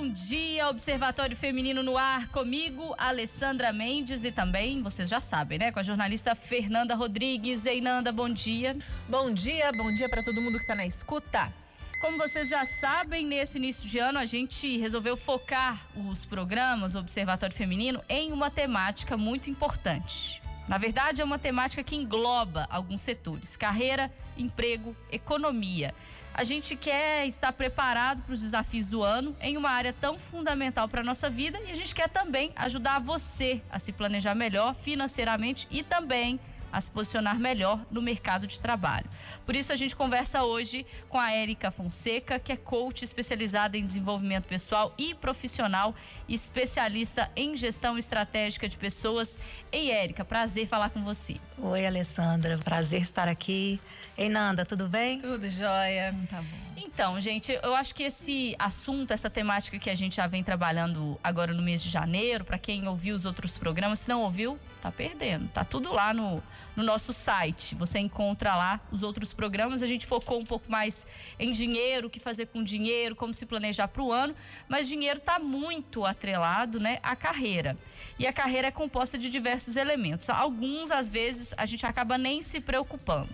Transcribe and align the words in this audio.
bom 0.00 0.08
dia, 0.10 0.68
Observatório 0.68 1.36
Feminino 1.36 1.82
no 1.82 1.98
ar, 1.98 2.28
comigo, 2.28 2.94
Alessandra 2.96 3.72
Mendes 3.72 4.22
e 4.22 4.30
também, 4.30 4.80
vocês 4.80 5.08
já 5.08 5.20
sabem, 5.20 5.58
né, 5.58 5.72
com 5.72 5.80
a 5.80 5.82
jornalista 5.82 6.36
Fernanda 6.36 6.94
Rodrigues. 6.94 7.66
Ei, 7.66 7.80
Nanda, 7.80 8.12
bom 8.12 8.28
dia. 8.28 8.76
Bom 9.08 9.34
dia, 9.34 9.72
bom 9.76 9.92
dia 9.92 10.08
para 10.08 10.22
todo 10.22 10.40
mundo 10.40 10.54
que 10.54 10.62
está 10.62 10.76
na 10.76 10.86
escuta. 10.86 11.52
Como 12.00 12.16
vocês 12.16 12.48
já 12.48 12.64
sabem, 12.80 13.26
nesse 13.26 13.58
início 13.58 13.88
de 13.88 13.98
ano 13.98 14.20
a 14.20 14.24
gente 14.24 14.78
resolveu 14.78 15.16
focar 15.16 15.76
os 15.96 16.24
programas 16.24 16.94
Observatório 16.94 17.56
Feminino 17.56 18.00
em 18.08 18.30
uma 18.30 18.52
temática 18.52 19.16
muito 19.16 19.50
importante. 19.50 20.40
Na 20.68 20.78
verdade, 20.78 21.22
é 21.22 21.24
uma 21.24 21.40
temática 21.40 21.82
que 21.82 21.96
engloba 21.96 22.68
alguns 22.70 23.00
setores: 23.00 23.56
carreira, 23.56 24.12
emprego, 24.36 24.94
economia 25.10 25.92
a 26.38 26.44
gente 26.44 26.76
quer 26.76 27.26
estar 27.26 27.52
preparado 27.52 28.22
para 28.22 28.32
os 28.32 28.40
desafios 28.40 28.86
do 28.86 29.02
ano 29.02 29.34
em 29.40 29.56
uma 29.56 29.70
área 29.70 29.92
tão 29.92 30.16
fundamental 30.16 30.88
para 30.88 31.00
a 31.00 31.04
nossa 31.04 31.28
vida 31.28 31.58
e 31.66 31.72
a 31.72 31.74
gente 31.74 31.92
quer 31.92 32.08
também 32.08 32.52
ajudar 32.54 33.00
você 33.00 33.60
a 33.68 33.76
se 33.80 33.90
planejar 33.90 34.36
melhor 34.36 34.72
financeiramente 34.72 35.66
e 35.68 35.82
também 35.82 36.38
a 36.72 36.80
se 36.80 36.90
posicionar 36.90 37.38
melhor 37.38 37.84
no 37.90 38.02
mercado 38.02 38.46
de 38.46 38.60
trabalho. 38.60 39.08
Por 39.44 39.56
isso 39.56 39.72
a 39.72 39.76
gente 39.76 39.96
conversa 39.96 40.42
hoje 40.42 40.86
com 41.08 41.18
a 41.18 41.32
Érica 41.32 41.70
Fonseca, 41.70 42.38
que 42.38 42.52
é 42.52 42.56
coach 42.56 43.04
especializada 43.04 43.76
em 43.76 43.84
desenvolvimento 43.84 44.44
pessoal 44.44 44.92
e 44.98 45.14
profissional, 45.14 45.94
especialista 46.28 47.30
em 47.34 47.56
gestão 47.56 47.96
estratégica 47.98 48.68
de 48.68 48.76
pessoas. 48.76 49.38
Ei, 49.72 49.90
Érica, 49.90 50.24
prazer 50.24 50.66
falar 50.66 50.90
com 50.90 51.02
você. 51.02 51.36
Oi, 51.58 51.86
Alessandra, 51.86 52.58
prazer 52.58 53.02
estar 53.02 53.28
aqui. 53.28 53.80
Ei, 54.16 54.28
Nanda, 54.28 54.64
tudo 54.66 54.88
bem? 54.88 55.18
Tudo 55.18 55.48
jóia. 55.48 56.14
Tá 56.30 56.42
bom. 56.42 56.67
Então, 56.98 57.20
gente, 57.20 57.56
eu 57.62 57.76
acho 57.76 57.94
que 57.94 58.02
esse 58.02 58.56
assunto, 58.58 59.12
essa 59.12 59.30
temática 59.30 59.78
que 59.78 59.88
a 59.88 59.94
gente 59.94 60.16
já 60.16 60.26
vem 60.26 60.42
trabalhando 60.42 61.16
agora 61.22 61.54
no 61.54 61.62
mês 61.62 61.80
de 61.80 61.88
janeiro, 61.88 62.44
para 62.44 62.58
quem 62.58 62.88
ouviu 62.88 63.14
os 63.14 63.24
outros 63.24 63.56
programas, 63.56 64.00
se 64.00 64.08
não 64.08 64.22
ouviu, 64.22 64.58
tá 64.82 64.90
perdendo. 64.90 65.48
Tá 65.50 65.62
tudo 65.62 65.92
lá 65.92 66.12
no, 66.12 66.42
no 66.74 66.82
nosso 66.82 67.12
site. 67.12 67.76
Você 67.76 68.00
encontra 68.00 68.56
lá 68.56 68.80
os 68.90 69.04
outros 69.04 69.32
programas. 69.32 69.80
A 69.80 69.86
gente 69.86 70.08
focou 70.08 70.40
um 70.40 70.44
pouco 70.44 70.68
mais 70.68 71.06
em 71.38 71.52
dinheiro, 71.52 72.08
o 72.08 72.10
que 72.10 72.18
fazer 72.18 72.46
com 72.46 72.64
dinheiro, 72.64 73.14
como 73.14 73.32
se 73.32 73.46
planejar 73.46 73.86
para 73.86 74.02
o 74.02 74.10
ano, 74.10 74.34
mas 74.68 74.88
dinheiro 74.88 75.18
está 75.20 75.38
muito 75.38 76.04
atrelado, 76.04 76.80
né, 76.80 76.98
à 77.00 77.14
carreira. 77.14 77.78
E 78.18 78.26
a 78.26 78.32
carreira 78.32 78.66
é 78.66 78.72
composta 78.72 79.16
de 79.16 79.30
diversos 79.30 79.76
elementos. 79.76 80.28
Alguns, 80.28 80.90
às 80.90 81.08
vezes, 81.08 81.54
a 81.56 81.64
gente 81.64 81.86
acaba 81.86 82.18
nem 82.18 82.42
se 82.42 82.60
preocupando. 82.60 83.30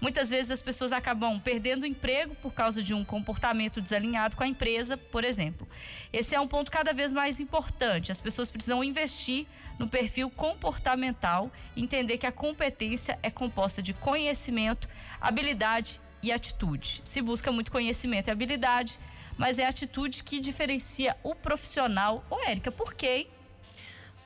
Muitas 0.00 0.30
vezes 0.30 0.50
as 0.50 0.60
pessoas 0.60 0.92
acabam 0.92 1.40
perdendo 1.40 1.84
o 1.84 1.86
emprego 1.86 2.34
por 2.36 2.52
causa 2.52 2.82
de 2.82 2.92
um 2.92 3.04
comportamento 3.04 3.80
desalinhado 3.80 4.36
com 4.36 4.42
a 4.42 4.46
empresa, 4.46 4.96
por 4.96 5.24
exemplo. 5.24 5.66
Esse 6.12 6.34
é 6.34 6.40
um 6.40 6.46
ponto 6.46 6.70
cada 6.70 6.92
vez 6.92 7.12
mais 7.12 7.40
importante. 7.40 8.12
As 8.12 8.20
pessoas 8.20 8.50
precisam 8.50 8.84
investir 8.84 9.46
no 9.78 9.88
perfil 9.88 10.30
comportamental, 10.30 11.50
entender 11.76 12.18
que 12.18 12.26
a 12.26 12.32
competência 12.32 13.18
é 13.22 13.30
composta 13.30 13.82
de 13.82 13.94
conhecimento, 13.94 14.88
habilidade 15.20 16.00
e 16.22 16.32
atitude. 16.32 17.00
Se 17.02 17.22
busca 17.22 17.50
muito 17.50 17.70
conhecimento 17.70 18.28
e 18.28 18.30
habilidade, 18.30 18.98
mas 19.36 19.58
é 19.58 19.64
a 19.64 19.68
atitude 19.68 20.22
que 20.22 20.40
diferencia 20.40 21.16
o 21.22 21.34
profissional. 21.34 22.24
Ô, 22.30 22.38
Érica, 22.46 22.70
por 22.70 22.94
quê? 22.94 23.28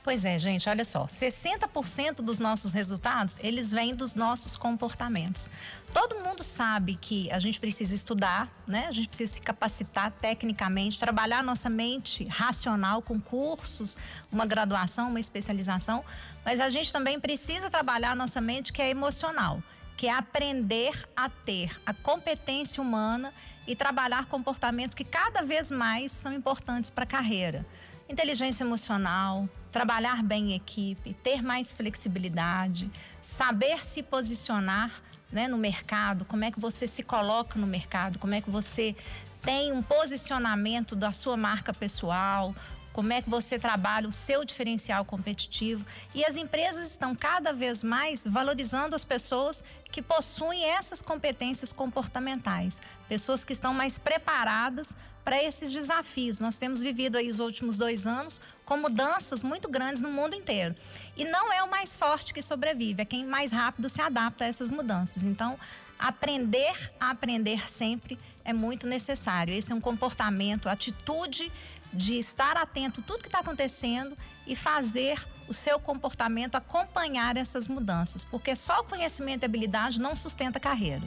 Pois 0.03 0.25
é, 0.25 0.39
gente, 0.39 0.67
olha 0.67 0.83
só, 0.83 1.05
60% 1.05 2.15
dos 2.15 2.39
nossos 2.39 2.73
resultados, 2.73 3.37
eles 3.39 3.71
vêm 3.71 3.93
dos 3.93 4.15
nossos 4.15 4.57
comportamentos. 4.57 5.47
Todo 5.93 6.23
mundo 6.23 6.41
sabe 6.41 6.95
que 6.95 7.31
a 7.31 7.37
gente 7.37 7.59
precisa 7.59 7.93
estudar, 7.93 8.49
né? 8.65 8.87
A 8.87 8.91
gente 8.91 9.07
precisa 9.07 9.33
se 9.33 9.41
capacitar 9.41 10.11
tecnicamente, 10.11 10.97
trabalhar 10.97 11.43
nossa 11.43 11.69
mente 11.69 12.23
racional 12.23 13.03
com 13.03 13.19
cursos, 13.19 13.95
uma 14.31 14.47
graduação, 14.47 15.09
uma 15.09 15.19
especialização, 15.19 16.03
mas 16.43 16.59
a 16.59 16.69
gente 16.71 16.91
também 16.91 17.19
precisa 17.19 17.69
trabalhar 17.69 18.15
nossa 18.15 18.41
mente 18.41 18.73
que 18.73 18.81
é 18.81 18.89
emocional, 18.89 19.61
que 19.95 20.07
é 20.07 20.13
aprender 20.13 21.07
a 21.15 21.29
ter 21.29 21.79
a 21.85 21.93
competência 21.93 22.81
humana 22.81 23.31
e 23.67 23.75
trabalhar 23.75 24.25
comportamentos 24.25 24.95
que 24.95 25.03
cada 25.03 25.43
vez 25.43 25.69
mais 25.69 26.11
são 26.11 26.33
importantes 26.33 26.89
para 26.89 27.03
a 27.03 27.07
carreira. 27.07 27.63
Inteligência 28.11 28.65
emocional, 28.65 29.47
trabalhar 29.71 30.21
bem 30.21 30.51
em 30.51 30.53
equipe, 30.53 31.13
ter 31.13 31.41
mais 31.41 31.71
flexibilidade, 31.71 32.91
saber 33.21 33.85
se 33.85 34.03
posicionar 34.03 34.91
né, 35.31 35.47
no 35.47 35.57
mercado, 35.57 36.25
como 36.25 36.43
é 36.43 36.51
que 36.51 36.59
você 36.59 36.85
se 36.85 37.03
coloca 37.03 37.57
no 37.57 37.65
mercado, 37.65 38.19
como 38.19 38.33
é 38.33 38.41
que 38.41 38.49
você 38.49 38.97
tem 39.41 39.71
um 39.71 39.81
posicionamento 39.81 40.93
da 40.93 41.13
sua 41.13 41.37
marca 41.37 41.73
pessoal, 41.73 42.53
como 42.93 43.13
é 43.13 43.21
que 43.21 43.29
você 43.29 43.57
trabalha 43.57 44.07
o 44.07 44.11
seu 44.11 44.43
diferencial 44.43 45.05
competitivo. 45.05 45.85
E 46.13 46.25
as 46.25 46.35
empresas 46.35 46.89
estão 46.89 47.15
cada 47.15 47.53
vez 47.53 47.83
mais 47.83 48.25
valorizando 48.25 48.95
as 48.95 49.05
pessoas 49.05 49.63
que 49.91 50.01
possuem 50.01 50.65
essas 50.65 51.01
competências 51.01 51.71
comportamentais, 51.71 52.81
pessoas 53.07 53.43
que 53.43 53.53
estão 53.53 53.73
mais 53.73 53.99
preparadas 53.99 54.95
para 55.23 55.41
esses 55.41 55.71
desafios. 55.71 56.39
Nós 56.39 56.57
temos 56.57 56.81
vivido 56.81 57.17
aí 57.17 57.27
os 57.27 57.39
últimos 57.39 57.77
dois 57.77 58.07
anos 58.07 58.41
com 58.65 58.77
mudanças 58.77 59.43
muito 59.43 59.69
grandes 59.69 60.01
no 60.01 60.09
mundo 60.09 60.35
inteiro. 60.35 60.75
E 61.15 61.25
não 61.25 61.51
é 61.53 61.61
o 61.63 61.69
mais 61.69 61.95
forte 61.95 62.33
que 62.33 62.41
sobrevive, 62.41 63.01
é 63.01 63.05
quem 63.05 63.25
mais 63.25 63.51
rápido 63.51 63.87
se 63.87 64.01
adapta 64.01 64.45
a 64.45 64.47
essas 64.47 64.69
mudanças. 64.69 65.23
Então, 65.23 65.57
aprender 65.99 66.91
a 66.99 67.11
aprender 67.11 67.69
sempre 67.69 68.17
é 68.43 68.53
muito 68.53 68.87
necessário. 68.87 69.53
Esse 69.53 69.71
é 69.71 69.75
um 69.75 69.81
comportamento, 69.81 70.67
atitude 70.67 71.51
de 71.93 72.17
estar 72.17 72.57
atento 72.57 73.01
a 73.01 73.03
tudo 73.03 73.21
que 73.21 73.27
está 73.27 73.39
acontecendo 73.39 74.17
e 74.47 74.55
fazer 74.55 75.21
o 75.47 75.53
seu 75.53 75.79
comportamento 75.79 76.55
acompanhar 76.55 77.35
essas 77.35 77.67
mudanças, 77.67 78.23
porque 78.23 78.55
só 78.55 78.79
o 78.79 78.83
conhecimento 78.85 79.43
e 79.43 79.45
habilidade 79.45 79.99
não 79.99 80.15
sustenta 80.15 80.57
a 80.57 80.61
carreira. 80.61 81.03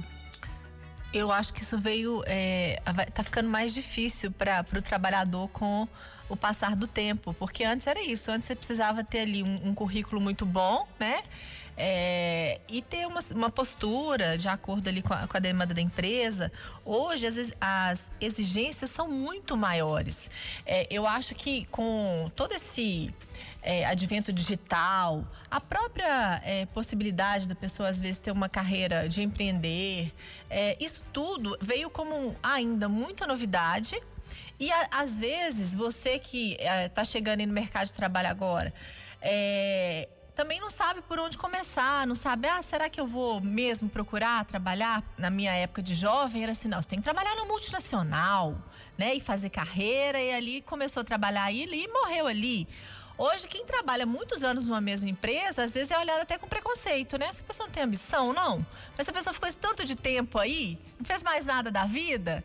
Eu 1.15 1.31
acho 1.31 1.53
que 1.53 1.61
isso 1.61 1.79
veio. 1.79 2.25
É, 2.27 2.81
tá 3.15 3.23
ficando 3.23 3.49
mais 3.49 3.73
difícil 3.73 4.33
para 4.33 4.67
o 4.77 4.83
trabalhador 4.83 5.47
com 5.49 5.87
o 6.29 6.37
passar 6.37 6.75
do 6.75 6.89
tempo. 6.89 7.33
Porque 7.35 7.63
antes 7.63 7.87
era 7.87 8.03
isso. 8.03 8.33
Antes 8.33 8.49
você 8.49 8.57
precisava 8.57 9.05
ter 9.05 9.21
ali 9.21 9.41
um, 9.41 9.69
um 9.69 9.75
currículo 9.75 10.21
muito 10.21 10.45
bom, 10.45 10.89
né? 10.99 11.23
É, 11.77 12.61
e 12.69 12.81
ter 12.81 13.07
uma, 13.07 13.21
uma, 13.33 13.51
postura 13.51 14.39
de 14.39 14.47
acordo 14.47 14.89
ali 14.89 15.03
com 15.03 15.13
a, 15.13 15.27
com 15.27 15.37
a, 15.37 15.41
demanda 15.41 15.75
da 15.75 15.81
empresa. 15.81 16.53
Hoje 16.85 17.27
as, 17.27 17.53
as 17.61 18.11
exigências 18.21 18.91
são 18.91 19.09
muito 19.09 19.57
maiores. 19.57 20.31
É, 20.65 20.87
eu 20.89 21.05
acho 21.07 21.35
que 21.35 21.65
com 21.67 22.31
todo 22.37 22.53
esse 22.53 23.13
é, 23.65 23.85
advento 23.87 24.33
digital, 24.33 25.27
a 25.51 25.59
própria 25.59 26.41
é, 26.45 26.67
possibilidade 26.67 27.49
da 27.49 27.55
pessoa 27.55 27.89
às 27.89 27.99
vezes 27.99 28.21
ter 28.21 28.31
uma 28.31 28.49
carreira 28.49 29.09
de 29.09 29.23
empreender, 29.23 30.13
é, 30.51 30.77
isso 30.79 31.03
tudo 31.13 31.57
veio 31.61 31.89
como 31.89 32.37
ainda 32.43 32.89
muita 32.89 33.27
novidade. 33.27 34.01
E 34.61 34.71
a, 34.71 34.89
às 34.93 35.19
vezes 35.19 35.75
você 35.75 36.19
que 36.19 36.57
está 36.61 37.03
é, 37.03 37.05
chegando 37.05 37.45
no 37.47 37.53
mercado 37.53 37.87
de 37.87 37.95
trabalho 37.95 38.29
agora, 38.29 38.73
é, 39.21 40.09
também 40.35 40.61
não 40.61 40.69
sabe 40.69 41.01
por 41.03 41.19
onde 41.19 41.39
começar, 41.39 42.07
não 42.07 42.15
sabe, 42.15 42.49
ah, 42.49 42.61
será 42.61 42.89
que 42.89 43.01
eu 43.01 43.07
vou 43.07 43.41
mesmo 43.41 43.89
procurar 43.89 44.45
trabalhar? 44.45 45.03
Na 45.17 45.31
minha 45.31 45.53
época 45.53 45.83
de 45.83 45.95
jovem 45.95 46.43
era 46.43 46.53
assim, 46.53 46.69
não, 46.69 46.83
você 46.83 46.89
tem 46.89 46.99
que 46.99 47.05
trabalhar 47.05 47.35
na 47.37 47.45
multinacional, 47.45 48.57
né? 48.99 49.15
E 49.15 49.21
fazer 49.21 49.51
carreira, 49.51 50.21
e 50.21 50.35
ali 50.35 50.61
começou 50.63 51.03
a 51.03 51.05
trabalhar 51.05 51.45
aí 51.45 51.65
e 51.65 51.89
morreu 51.89 52.27
ali. 52.27 52.67
Hoje, 53.17 53.47
quem 53.47 53.65
trabalha 53.65 54.05
muitos 54.05 54.43
anos 54.43 54.67
numa 54.67 54.81
mesma 54.81 55.09
empresa, 55.09 55.63
às 55.63 55.71
vezes 55.71 55.93
é 55.93 55.99
olhado 55.99 56.23
até 56.23 56.37
com 56.37 56.49
preconceito, 56.49 57.17
né? 57.17 57.27
Essa 57.27 57.45
pessoa 57.45 57.69
não 57.69 57.73
tem 57.73 57.85
ambição, 57.85 58.33
não. 58.33 58.59
Mas 58.97 59.07
essa 59.07 59.13
pessoa 59.13 59.33
ficou 59.33 59.49
esse 59.49 59.59
tanto 59.59 59.85
de 59.85 59.95
tempo 59.95 60.37
aí, 60.37 60.77
não 60.99 61.07
fez 61.07 61.23
mais 61.23 61.47
nada 61.47 61.71
da 61.71 61.85
vida. 61.85 62.43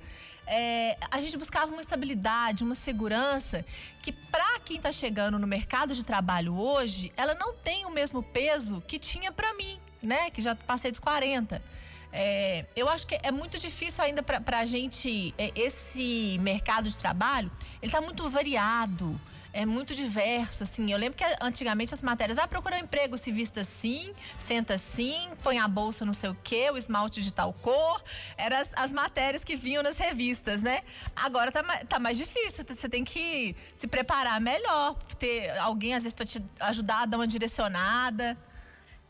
É, 0.52 0.98
a 1.12 1.20
gente 1.20 1.38
buscava 1.38 1.72
uma 1.72 1.80
estabilidade, 1.80 2.64
uma 2.64 2.74
segurança 2.74 3.64
que 4.02 4.12
para 4.12 4.60
quem 4.62 4.78
está 4.78 4.92
chegando 4.92 5.38
no 5.38 5.46
mercado 5.46 5.94
de 5.94 6.04
trabalho 6.04 6.56
hoje, 6.56 7.14
ela 7.16 7.36
não 7.36 7.54
tem 7.54 7.86
o 7.86 7.92
mesmo 7.92 8.24
peso 8.24 8.82
que 8.88 8.98
tinha 8.98 9.32
para 9.32 9.54
mim, 9.54 9.80
né? 10.02 10.32
Que 10.32 10.42
já 10.42 10.56
passei 10.56 10.90
dos 10.90 11.00
40. 11.00 11.62
É, 12.12 12.66
eu 12.76 12.90
acho 12.90 13.06
que 13.06 13.20
é 13.22 13.32
muito 13.32 13.60
difícil 13.60 14.04
ainda 14.04 14.24
para 14.24 14.60
a 14.60 14.66
gente, 14.66 15.36
é, 15.38 15.52
esse 15.56 16.40
mercado 16.42 16.90
de 16.90 16.98
trabalho, 16.98 17.52
ele 17.80 17.90
está 17.90 18.02
muito 18.02 18.28
variado 18.28 19.22
é 19.52 19.66
muito 19.66 19.96
diverso, 19.96 20.64
assim. 20.64 20.92
Eu 20.92 20.98
lembro 20.98 21.18
que 21.18 21.24
antigamente 21.42 21.94
as 21.94 22.02
matérias, 22.02 22.38
vai 22.38 22.48
procurar 22.48 22.78
um 22.78 22.80
emprego, 22.80 23.18
se 23.18 23.32
vista 23.32 23.62
assim, 23.62 24.14
senta 24.38 24.76
assim, 24.76 25.30
põe 25.44 25.58
a 25.58 25.68
bolsa 25.68 26.06
não 26.06 26.14
sei 26.14 26.30
o 26.30 26.38
quê, 26.44 26.70
o 26.72 26.78
esmalte 26.78 27.22
de 27.22 27.34
tal 27.34 27.54
cor. 27.54 28.04
Eram 28.38 28.58
as, 28.58 28.72
as 28.76 28.92
matérias 28.92 29.44
que 29.44 29.56
vinham 29.56 29.82
nas 29.82 29.98
revistas, 29.98 30.62
né? 30.62 30.82
Agora 31.16 31.52
tá, 31.52 31.64
tá 31.86 32.00
mais 32.00 32.18
difícil, 32.18 32.66
você 32.68 32.88
tem 32.88 33.04
que 33.04 33.56
se 33.74 33.88
preparar 33.88 34.40
melhor, 34.40 34.96
ter 35.18 35.50
alguém 35.60 35.96
às 35.96 36.04
vezes 36.04 36.16
para 36.16 36.26
te 36.26 36.44
ajudar 36.60 37.04
a 37.04 37.06
dar 37.06 37.18
uma 37.18 37.28
direcionada. 37.28 38.38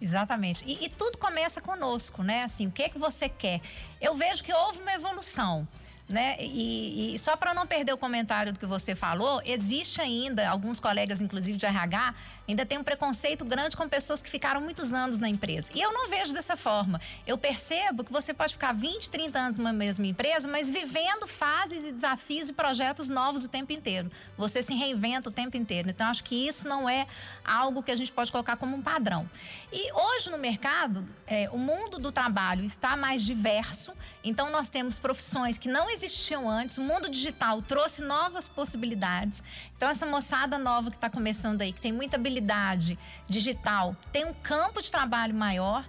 Exatamente. 0.02 0.64
E, 0.66 0.86
e, 0.86 0.90
tudo 0.90 1.18
começa 1.18 1.60
conosco, 1.60 2.24
né? 2.24 2.44
Assim, 2.44 2.68
o 2.68 2.72
que 2.72 2.84
é 2.84 2.90
que 2.90 2.98
você 2.98 3.28
quer? 3.28 3.60
Eu 4.00 4.16
vejo 4.16 4.44
que 4.44 4.54
houve 4.54 4.82
uma 4.82 4.94
evolução. 4.94 5.68
Né? 6.10 6.36
E, 6.40 7.14
e 7.14 7.20
só 7.20 7.38
para 7.38 7.54
não 7.54 7.68
perder 7.68 7.94
o 7.94 7.98
comentário 7.98 8.52
do 8.52 8.60
que 8.60 8.66
você 8.66 8.96
falou, 8.96 9.42
existe 9.46 10.02
ainda, 10.02 10.50
alguns 10.50 10.80
colegas, 10.80 11.22
inclusive 11.22 11.58
de 11.58 11.66
RH, 11.66 12.16
ainda 12.50 12.66
tem 12.66 12.80
um 12.80 12.84
preconceito 12.84 13.46
grande 13.46 13.78
com 13.78 13.88
pessoas 13.88 14.24
que 14.24 14.30
ficaram 14.30 14.60
muitos 14.60 14.92
anos 14.92 15.20
na 15.20 15.30
empresa. 15.30 15.70
E 15.74 15.80
eu 15.80 15.94
não 15.94 16.10
vejo 16.10 16.34
dessa 16.34 16.58
forma. 16.58 17.00
Eu 17.26 17.38
percebo 17.38 18.04
que 18.04 18.12
você 18.12 18.34
pode 18.34 18.54
ficar 18.54 18.74
20, 18.74 19.08
30 19.08 19.40
anos 19.40 19.58
numa 19.60 19.72
mesma 19.72 20.08
empresa, 20.08 20.48
mas 20.48 20.68
vivendo 20.68 21.28
fases 21.28 21.88
e 21.88 21.92
desafios 21.92 22.50
e 22.50 22.54
projetos 22.54 23.08
novos 23.08 23.46
o 23.46 23.50
tempo 23.50 23.72
inteiro. 23.72 24.12
Você 24.36 24.64
se 24.64 24.74
reinventa 24.74 25.30
o 25.30 25.32
tempo 25.32 25.56
inteiro. 25.58 25.92
Então, 25.92 26.08
acho 26.08 26.24
que 26.24 26.48
isso 26.48 26.68
não 26.68 26.90
é 26.90 27.06
algo 27.46 27.84
que 27.84 27.92
a 27.92 27.96
gente 27.96 28.12
pode 28.12 28.32
colocar 28.32 28.58
como 28.58 28.76
um 28.76 28.82
padrão. 28.82 29.30
E 29.72 29.94
hoje 29.94 30.32
no 30.32 30.38
mercado, 30.40 31.08
é, 31.28 31.48
o 31.52 31.58
mundo 31.58 32.00
do 32.00 32.12
trabalho 32.12 32.64
está 32.64 32.98
mais 32.98 33.24
diverso. 33.24 33.94
Então, 34.24 34.50
nós 34.50 34.70
temos 34.70 34.98
profissões 34.98 35.58
que 35.58 35.70
não 35.70 35.88
existiam 35.92 36.50
antes. 36.50 36.80
O 36.80 36.82
mundo 36.82 37.10
digital 37.10 37.62
trouxe 37.62 38.02
novas 38.02 38.50
possibilidades. 38.50 39.44
Então, 39.78 39.88
essa 39.88 40.06
moçada 40.08 40.58
nova 40.58 40.90
que 40.90 40.98
está 40.98 41.10
começando 41.10 41.62
aí, 41.62 41.72
que 41.72 41.80
tem 41.80 41.92
muita 41.92 42.16
habilidade 42.16 42.39
digital, 43.28 43.96
tem 44.12 44.26
um 44.26 44.34
campo 44.34 44.82
de 44.82 44.92
trabalho 44.92 45.34
maior, 45.34 45.88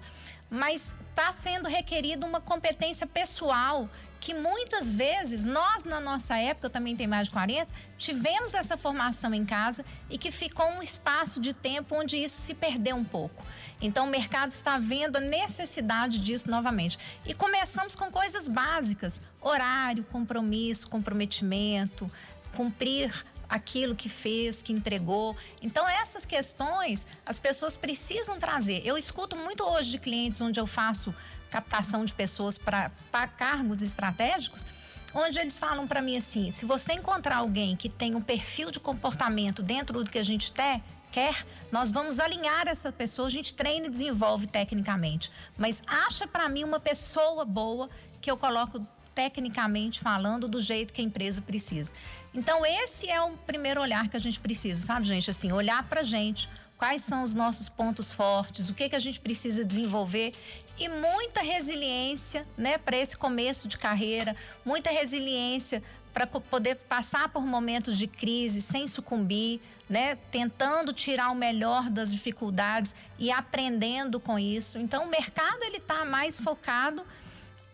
mas 0.50 0.94
está 1.10 1.32
sendo 1.32 1.68
requerido 1.68 2.26
uma 2.26 2.40
competência 2.40 3.06
pessoal 3.06 3.88
que 4.20 4.34
muitas 4.34 4.94
vezes 4.94 5.44
nós, 5.44 5.84
na 5.84 5.98
nossa 5.98 6.36
época, 6.36 6.66
eu 6.66 6.70
também 6.70 6.94
tenho 6.94 7.08
mais 7.08 7.28
de 7.28 7.32
40, 7.32 7.66
tivemos 7.96 8.52
essa 8.52 8.76
formação 8.76 9.32
em 9.32 9.46
casa 9.46 9.84
e 10.10 10.18
que 10.18 10.30
ficou 10.30 10.66
um 10.72 10.82
espaço 10.82 11.40
de 11.40 11.54
tempo 11.54 11.96
onde 11.96 12.18
isso 12.18 12.36
se 12.36 12.52
perdeu 12.52 12.96
um 12.96 13.04
pouco. 13.04 13.42
Então, 13.80 14.06
o 14.06 14.10
mercado 14.10 14.52
está 14.52 14.78
vendo 14.78 15.16
a 15.16 15.20
necessidade 15.20 16.20
disso 16.20 16.50
novamente. 16.50 16.98
E 17.26 17.32
começamos 17.32 17.96
com 17.96 18.10
coisas 18.10 18.46
básicas: 18.46 19.20
horário, 19.40 20.04
compromisso, 20.04 20.86
comprometimento, 20.88 22.10
cumprir 22.54 23.24
aquilo 23.50 23.96
que 23.96 24.08
fez, 24.08 24.62
que 24.62 24.72
entregou. 24.72 25.36
Então, 25.60 25.86
essas 25.86 26.24
questões 26.24 27.06
as 27.26 27.38
pessoas 27.38 27.76
precisam 27.76 28.38
trazer. 28.38 28.82
Eu 28.86 28.96
escuto 28.96 29.36
muito 29.36 29.64
hoje 29.64 29.90
de 29.90 29.98
clientes 29.98 30.40
onde 30.40 30.60
eu 30.60 30.66
faço 30.66 31.14
captação 31.50 32.04
de 32.04 32.12
pessoas 32.12 32.56
para 32.56 33.28
cargos 33.36 33.82
estratégicos 33.82 34.64
onde 35.12 35.38
eles 35.38 35.58
falam 35.58 35.86
para 35.86 36.00
mim 36.00 36.16
assim: 36.16 36.50
se 36.50 36.64
você 36.64 36.92
encontrar 36.92 37.38
alguém 37.38 37.76
que 37.76 37.88
tem 37.88 38.14
um 38.14 38.20
perfil 38.20 38.70
de 38.70 38.78
comportamento 38.78 39.62
dentro 39.62 40.04
do 40.04 40.10
que 40.10 40.18
a 40.18 40.24
gente 40.24 40.52
tem, 40.52 40.82
quer, 41.10 41.44
nós 41.72 41.90
vamos 41.90 42.20
alinhar 42.20 42.68
essa 42.68 42.92
pessoa, 42.92 43.28
a 43.28 43.30
gente 43.30 43.54
treina 43.54 43.86
e 43.86 43.90
desenvolve 43.90 44.46
tecnicamente. 44.46 45.30
Mas 45.58 45.82
acha 45.86 46.26
para 46.26 46.48
mim 46.48 46.64
uma 46.64 46.80
pessoa 46.80 47.44
boa 47.44 47.88
que 48.20 48.30
eu 48.30 48.36
coloco 48.36 48.80
tecnicamente 49.14 49.98
falando 49.98 50.48
do 50.48 50.60
jeito 50.60 50.92
que 50.92 51.00
a 51.00 51.04
empresa 51.04 51.42
precisa. 51.42 51.92
Então 52.32 52.64
esse 52.64 53.10
é 53.10 53.20
o 53.20 53.36
primeiro 53.36 53.80
olhar 53.80 54.08
que 54.08 54.16
a 54.16 54.20
gente 54.20 54.38
precisa, 54.38 54.86
sabe, 54.86 55.06
gente? 55.06 55.30
Assim, 55.30 55.50
olhar 55.50 55.82
para 55.88 56.04
gente, 56.04 56.48
quais 56.76 57.02
são 57.02 57.22
os 57.22 57.34
nossos 57.34 57.68
pontos 57.68 58.12
fortes, 58.12 58.68
o 58.68 58.74
que 58.74 58.88
que 58.88 58.96
a 58.96 59.00
gente 59.00 59.20
precisa 59.20 59.64
desenvolver 59.64 60.32
e 60.78 60.88
muita 60.88 61.42
resiliência, 61.42 62.46
né, 62.56 62.78
para 62.78 62.96
esse 62.96 63.16
começo 63.16 63.68
de 63.68 63.76
carreira, 63.76 64.34
muita 64.64 64.90
resiliência 64.90 65.82
para 66.14 66.26
poder 66.26 66.76
passar 66.76 67.28
por 67.28 67.44
momentos 67.44 67.98
de 67.98 68.06
crise 68.06 68.62
sem 68.62 68.86
sucumbir, 68.86 69.60
né, 69.88 70.16
tentando 70.30 70.92
tirar 70.92 71.30
o 71.30 71.34
melhor 71.34 71.90
das 71.90 72.10
dificuldades 72.10 72.94
e 73.18 73.30
aprendendo 73.30 74.18
com 74.18 74.38
isso. 74.38 74.78
Então, 74.78 75.04
o 75.04 75.08
mercado 75.08 75.62
ele 75.64 75.76
está 75.76 76.04
mais 76.04 76.40
focado 76.40 77.04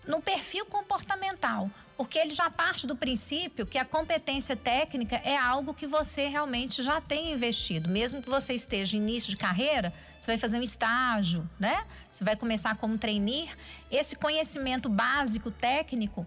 no 0.07 0.21
perfil 0.21 0.67
comportamental, 0.67 1.71
porque 1.97 2.19
ele 2.19 2.35
já 2.35 2.51
parte 2.51 2.87
do 2.87 2.95
princípio 2.95 3.67
que 3.67 3.79
a 3.79 3.85
competência 3.85 4.55
técnica 4.55 5.17
é 5.25 5.37
algo 5.37 5.73
que 5.73 5.87
você 5.87 6.29
realmente 6.29 6.83
já 6.83 7.01
tem 7.01 7.33
investido, 7.33 7.89
mesmo 7.89 8.23
que 8.23 8.29
você 8.29 8.53
esteja 8.53 8.97
em 8.97 9.01
início 9.01 9.31
de 9.31 9.37
carreira, 9.37 9.93
você 10.21 10.33
vai 10.33 10.39
fazer 10.39 10.59
um 10.59 10.63
estágio, 10.63 11.49
né? 11.59 11.85
Você 12.11 12.25
vai 12.25 12.37
começar 12.37 12.77
como 12.77 12.99
trainee, 12.99 13.49
esse 13.91 14.17
conhecimento 14.17 14.89
básico 14.89 15.51
técnico 15.51 16.27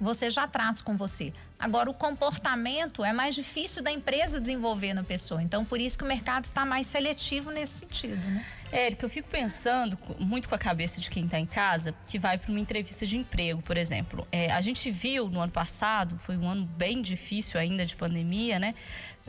você 0.00 0.30
já 0.30 0.48
traz 0.48 0.80
com 0.80 0.96
você. 0.96 1.32
Agora, 1.58 1.90
o 1.90 1.94
comportamento 1.94 3.04
é 3.04 3.12
mais 3.12 3.34
difícil 3.34 3.82
da 3.82 3.92
empresa 3.92 4.40
desenvolver 4.40 4.94
na 4.94 5.04
pessoa. 5.04 5.42
Então, 5.42 5.62
por 5.62 5.78
isso 5.78 5.98
que 5.98 6.04
o 6.04 6.06
mercado 6.06 6.44
está 6.44 6.64
mais 6.64 6.86
seletivo 6.86 7.50
nesse 7.50 7.80
sentido, 7.80 8.16
né? 8.16 8.44
Érica, 8.72 9.04
eu 9.04 9.10
fico 9.10 9.28
pensando 9.28 9.98
muito 10.18 10.48
com 10.48 10.54
a 10.54 10.58
cabeça 10.58 11.00
de 11.00 11.10
quem 11.10 11.24
está 11.24 11.38
em 11.38 11.44
casa 11.44 11.92
que 12.06 12.18
vai 12.18 12.38
para 12.38 12.50
uma 12.50 12.60
entrevista 12.60 13.04
de 13.04 13.16
emprego, 13.16 13.60
por 13.60 13.76
exemplo. 13.76 14.26
É, 14.32 14.50
a 14.52 14.60
gente 14.60 14.90
viu 14.90 15.28
no 15.28 15.40
ano 15.40 15.52
passado, 15.52 16.18
foi 16.18 16.36
um 16.36 16.48
ano 16.48 16.64
bem 16.64 17.02
difícil 17.02 17.60
ainda 17.60 17.84
de 17.84 17.94
pandemia, 17.94 18.58
né? 18.58 18.74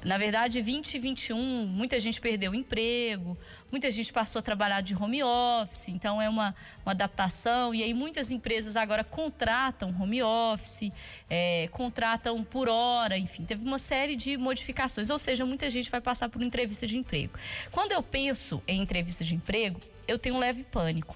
Na 0.03 0.17
verdade, 0.17 0.59
2021, 0.61 1.67
muita 1.67 1.99
gente 1.99 2.19
perdeu 2.19 2.53
o 2.53 2.55
emprego, 2.55 3.37
muita 3.71 3.91
gente 3.91 4.11
passou 4.11 4.39
a 4.39 4.41
trabalhar 4.41 4.81
de 4.81 4.95
home 4.95 5.21
office, 5.21 5.89
então 5.89 6.19
é 6.19 6.27
uma, 6.27 6.55
uma 6.83 6.91
adaptação. 6.91 7.73
E 7.73 7.83
aí, 7.83 7.93
muitas 7.93 8.31
empresas 8.31 8.75
agora 8.75 9.03
contratam 9.03 9.95
home 9.99 10.23
office, 10.23 10.91
é, 11.29 11.67
contratam 11.71 12.43
por 12.43 12.67
hora, 12.67 13.15
enfim, 13.15 13.45
teve 13.45 13.63
uma 13.63 13.77
série 13.77 14.15
de 14.15 14.37
modificações. 14.37 15.11
Ou 15.11 15.19
seja, 15.19 15.45
muita 15.45 15.69
gente 15.69 15.91
vai 15.91 16.01
passar 16.01 16.29
por 16.29 16.41
entrevista 16.41 16.87
de 16.87 16.97
emprego. 16.97 17.37
Quando 17.71 17.91
eu 17.91 18.01
penso 18.01 18.61
em 18.67 18.81
entrevista 18.81 19.23
de 19.23 19.35
emprego, 19.35 19.79
eu 20.07 20.17
tenho 20.17 20.35
um 20.35 20.39
leve 20.39 20.63
pânico. 20.63 21.15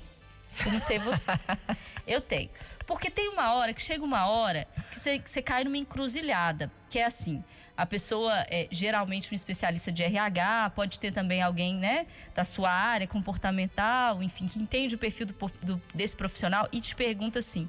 Eu 0.64 0.72
não 0.72 0.80
sei 0.80 1.00
vocês. 1.00 1.48
eu 2.06 2.22
tenho. 2.22 2.52
Porque 2.86 3.10
tem 3.10 3.30
uma 3.30 3.52
hora 3.56 3.74
que 3.74 3.82
chega 3.82 4.06
uma 4.06 4.28
hora 4.28 4.68
que 4.92 5.00
você, 5.00 5.18
que 5.18 5.28
você 5.28 5.42
cai 5.42 5.64
numa 5.64 5.78
encruzilhada, 5.78 6.72
que 6.88 7.00
é 7.00 7.06
assim 7.06 7.44
a 7.78 7.86
pessoa 7.86 8.34
é 8.50 8.68
geralmente 8.72 9.32
um 9.32 9.36
especialista 9.36 9.92
de 9.92 10.02
RH, 10.02 10.72
pode 10.76 10.98
ter 10.98 11.12
também 11.12 11.42
alguém, 11.42 11.76
né, 11.76 12.08
da 12.34 12.46
sua 12.46 12.72
área 12.72 13.06
comportamental, 13.06 14.24
enfim, 14.24 14.48
que 14.48 14.60
entende 14.60 14.96
o 14.96 14.98
perfil 14.98 15.28
do, 15.28 15.52
do, 15.62 15.82
desse 15.94 16.16
profissional 16.16 16.68
e 16.72 16.80
te 16.80 16.96
pergunta 16.96 17.40
assim. 17.40 17.68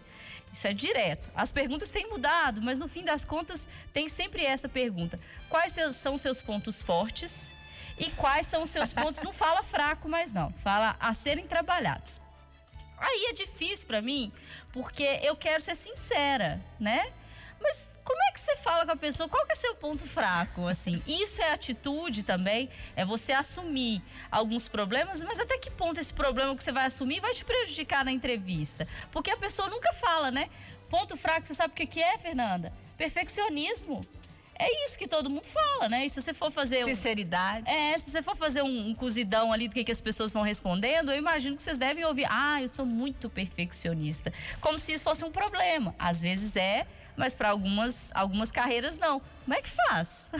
Isso 0.53 0.67
é 0.67 0.73
direto. 0.73 1.31
As 1.35 1.50
perguntas 1.50 1.91
têm 1.91 2.08
mudado, 2.08 2.62
mas 2.62 2.79
no 2.79 2.88
fim 2.88 3.05
das 3.05 3.25
contas 3.25 3.69
tem 3.93 4.08
sempre 4.08 4.44
essa 4.44 4.69
pergunta: 4.69 5.19
quais 5.49 5.76
são 5.93 6.17
seus 6.17 6.41
pontos 6.41 6.81
fortes 6.81 7.53
e 7.99 8.11
quais 8.12 8.47
são 8.47 8.62
os 8.62 8.70
seus 8.70 8.93
pontos? 8.93 9.23
Não 9.23 9.32
fala 9.32 9.62
fraco, 9.62 10.08
mas 10.08 10.32
não, 10.32 10.53
fala 10.53 10.97
a 11.00 11.12
serem 11.12 11.47
trabalhados. 11.47 12.20
Aí 12.97 13.26
é 13.29 13.32
difícil 13.32 13.87
para 13.87 14.00
mim, 14.00 14.32
porque 14.73 15.20
eu 15.23 15.37
quero 15.37 15.61
ser 15.61 15.75
sincera, 15.75 16.64
né? 16.81 17.12
Mas 17.61 17.95
como 18.06 18.23
é 18.23 18.32
que 18.32 18.38
você 18.38 18.55
fala 18.56 18.87
com 18.87 18.93
a 18.93 18.97
pessoa? 18.97 19.29
Qual 19.29 19.44
que 19.44 19.53
é 19.53 19.56
seu 19.56 19.75
ponto 19.75 20.06
fraco, 20.06 20.69
assim? 20.69 21.03
Isso 21.06 21.43
é 21.43 21.50
atitude 21.50 22.22
também, 22.22 22.70
é 22.94 23.05
você 23.05 23.32
assumir 23.32 24.01
alguns 24.31 24.69
problemas, 24.69 25.25
mas 25.25 25.41
até 25.41 25.58
que 25.58 25.70
ponto 25.72 25.98
esse 25.98 26.15
problema 26.15 26.55
que 26.55 26.63
você 26.63 26.70
vai 26.70 26.86
assumir 26.86 27.20
vai 27.20 27.34
te 27.34 27.44
prejudicar 27.44 28.05
na 28.05 28.13
entrevista? 28.13 28.86
Porque 29.10 29.31
a 29.31 29.36
pessoa 29.36 29.69
nunca 29.69 29.93
fala, 29.93 30.31
né? 30.31 30.48
Ponto 30.89 31.17
fraco, 31.17 31.48
você 31.48 31.55
sabe 31.55 31.75
o 31.75 31.86
que 31.86 32.01
é, 32.01 32.17
Fernanda? 32.17 32.72
Perfeccionismo. 32.96 34.06
É 34.58 34.84
isso 34.84 34.96
que 34.96 35.06
todo 35.06 35.29
mundo 35.29 35.44
fala, 35.44 35.89
né? 35.89 36.06
E 36.06 36.08
se 36.08 36.22
você 36.22 36.32
for 36.32 36.51
fazer. 36.51 36.84
Um... 36.84 36.86
Sinceridade. 36.86 37.69
É, 37.69 37.98
se 37.98 38.10
você 38.10 38.22
for 38.22 38.36
fazer 38.36 38.63
um, 38.63 38.89
um 38.89 38.94
cozidão 38.94 39.53
ali 39.53 39.69
do 39.69 39.75
que, 39.75 39.84
que 39.84 39.93
as 39.93 40.01
pessoas 40.01 40.32
vão 40.32 40.43
respondendo, 40.43 41.10
eu 41.10 41.19
imagino 41.19 41.56
que 41.56 41.63
vocês 41.63 41.77
devem 41.77 42.05
ouvir. 42.05 42.27
Ah, 42.31 42.63
eu 42.63 42.69
sou 42.69 42.86
muito 42.86 43.29
perfeccionista. 43.29 44.32
Como 44.60 44.79
se 44.79 44.94
isso 44.94 45.05
fosse 45.05 45.25
um 45.25 45.31
problema. 45.31 45.94
Às 45.98 46.22
vezes 46.22 46.56
é, 46.56 46.86
mas 47.17 47.35
para 47.35 47.51
algumas, 47.51 48.11
algumas 48.15 48.53
carreiras 48.53 48.99
não. 48.99 49.20
Como 49.44 49.56
é 49.56 49.63
que 49.63 49.69
faz? 49.69 50.32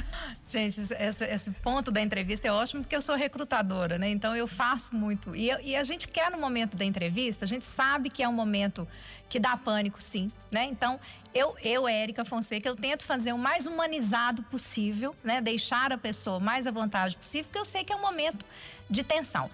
Gente, 0.47 0.81
esse, 0.99 1.25
esse, 1.25 1.51
ponto 1.63 1.91
da 1.91 2.01
entrevista 2.01 2.49
é 2.49 2.53
ótimo 2.53 2.83
porque 2.83 2.95
eu 2.95 3.01
sou 3.01 3.17
recrutadora, 3.17 3.99
né? 3.99 4.09
Então 4.11 4.37
eu 4.37 4.47
faço 4.47 4.95
muito. 4.95 5.35
E, 5.35 5.49
e 5.63 5.77
a 5.77 5.85
gente 5.85 6.09
quer 6.09 6.31
no 6.31 6.39
momento 6.39 6.77
da 6.77 6.85
entrevista, 6.85 7.45
a 7.45 7.49
gente 7.49 7.65
sabe 7.65 8.11
que 8.11 8.23
é 8.23 8.29
um 8.29 8.33
momento 8.33 8.87
que 9.29 9.41
dá 9.41 9.57
pânico, 9.57 10.01
sim, 10.03 10.31
né? 10.51 10.65
Então 10.65 11.01
eu, 11.35 11.55
eu, 11.63 11.89
Érica 11.89 12.25
Fonseca, 12.25 12.69
eu 12.69 12.77
tento 12.77 13.05
fazer 13.05 13.33
o 13.33 13.39
mais 13.39 13.67
humanizado 13.67 14.43
possível, 14.45 15.15
né? 15.23 15.41
Deixar 15.41 15.93
a 15.93 15.99
pessoa 15.99 16.41
mais 16.41 16.67
à 16.67 16.71
vontade 16.71 17.17
possível, 17.17 17.45
porque 17.45 17.59
eu 17.59 17.65
sei 17.65 17.85
que 17.85 17.93
é 17.93 17.97
um 17.97 18.01
momento 18.01 18.45
de 18.89 19.03
tensão. 19.03 19.51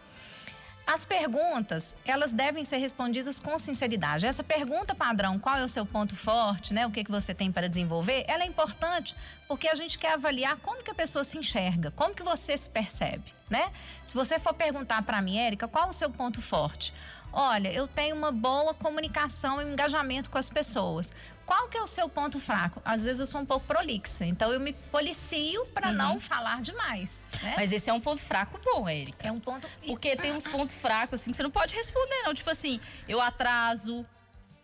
As 0.86 1.04
perguntas, 1.04 1.94
elas 2.04 2.32
devem 2.32 2.64
ser 2.64 2.78
respondidas 2.78 3.38
com 3.38 3.56
sinceridade. 3.58 4.26
Essa 4.26 4.42
pergunta 4.42 4.94
padrão, 4.94 5.38
qual 5.38 5.56
é 5.56 5.64
o 5.64 5.68
seu 5.68 5.86
ponto 5.86 6.16
forte, 6.16 6.74
né? 6.74 6.86
O 6.86 6.90
que, 6.90 7.04
que 7.04 7.10
você 7.10 7.32
tem 7.32 7.52
para 7.52 7.68
desenvolver, 7.68 8.24
ela 8.26 8.42
é 8.42 8.46
importante 8.46 9.14
porque 9.46 9.68
a 9.68 9.74
gente 9.74 9.98
quer 9.98 10.14
avaliar 10.14 10.58
como 10.58 10.82
que 10.82 10.90
a 10.90 10.94
pessoa 10.94 11.24
se 11.24 11.38
enxerga, 11.38 11.90
como 11.92 12.14
que 12.14 12.22
você 12.22 12.56
se 12.56 12.68
percebe, 12.68 13.32
né? 13.48 13.70
Se 14.04 14.14
você 14.14 14.38
for 14.38 14.54
perguntar 14.54 15.02
para 15.02 15.22
mim, 15.22 15.38
Érica, 15.38 15.68
qual 15.68 15.88
o 15.88 15.92
seu 15.92 16.10
ponto 16.10 16.42
forte? 16.42 16.92
Olha, 17.32 17.72
eu 17.72 17.88
tenho 17.88 18.14
uma 18.14 18.30
boa 18.30 18.74
comunicação 18.74 19.62
e 19.62 19.64
engajamento 19.64 20.30
com 20.30 20.36
as 20.36 20.50
pessoas. 20.50 21.10
Qual 21.44 21.68
que 21.68 21.76
é 21.76 21.82
o 21.82 21.86
seu 21.86 22.08
ponto 22.08 22.38
fraco? 22.38 22.80
Às 22.84 23.04
vezes 23.04 23.20
eu 23.20 23.26
sou 23.26 23.40
um 23.40 23.46
pouco 23.46 23.66
prolixa, 23.66 24.24
então 24.24 24.52
eu 24.52 24.60
me 24.60 24.72
policio 24.72 25.66
para 25.66 25.88
uhum. 25.88 25.94
não 25.94 26.20
falar 26.20 26.60
demais. 26.60 27.24
Né? 27.42 27.54
Mas 27.56 27.72
esse 27.72 27.90
é 27.90 27.92
um 27.92 28.00
ponto 28.00 28.22
fraco 28.22 28.60
bom, 28.64 28.88
Érica. 28.88 29.28
É 29.28 29.32
um 29.32 29.38
ponto. 29.38 29.68
Porque 29.86 30.16
tem 30.16 30.32
uns 30.32 30.46
pontos 30.46 30.76
fracos 30.76 31.20
assim 31.20 31.30
que 31.30 31.36
você 31.36 31.42
não 31.42 31.50
pode 31.50 31.74
responder, 31.74 32.22
não. 32.22 32.34
Tipo 32.34 32.50
assim, 32.50 32.80
eu 33.08 33.20
atraso, 33.20 34.06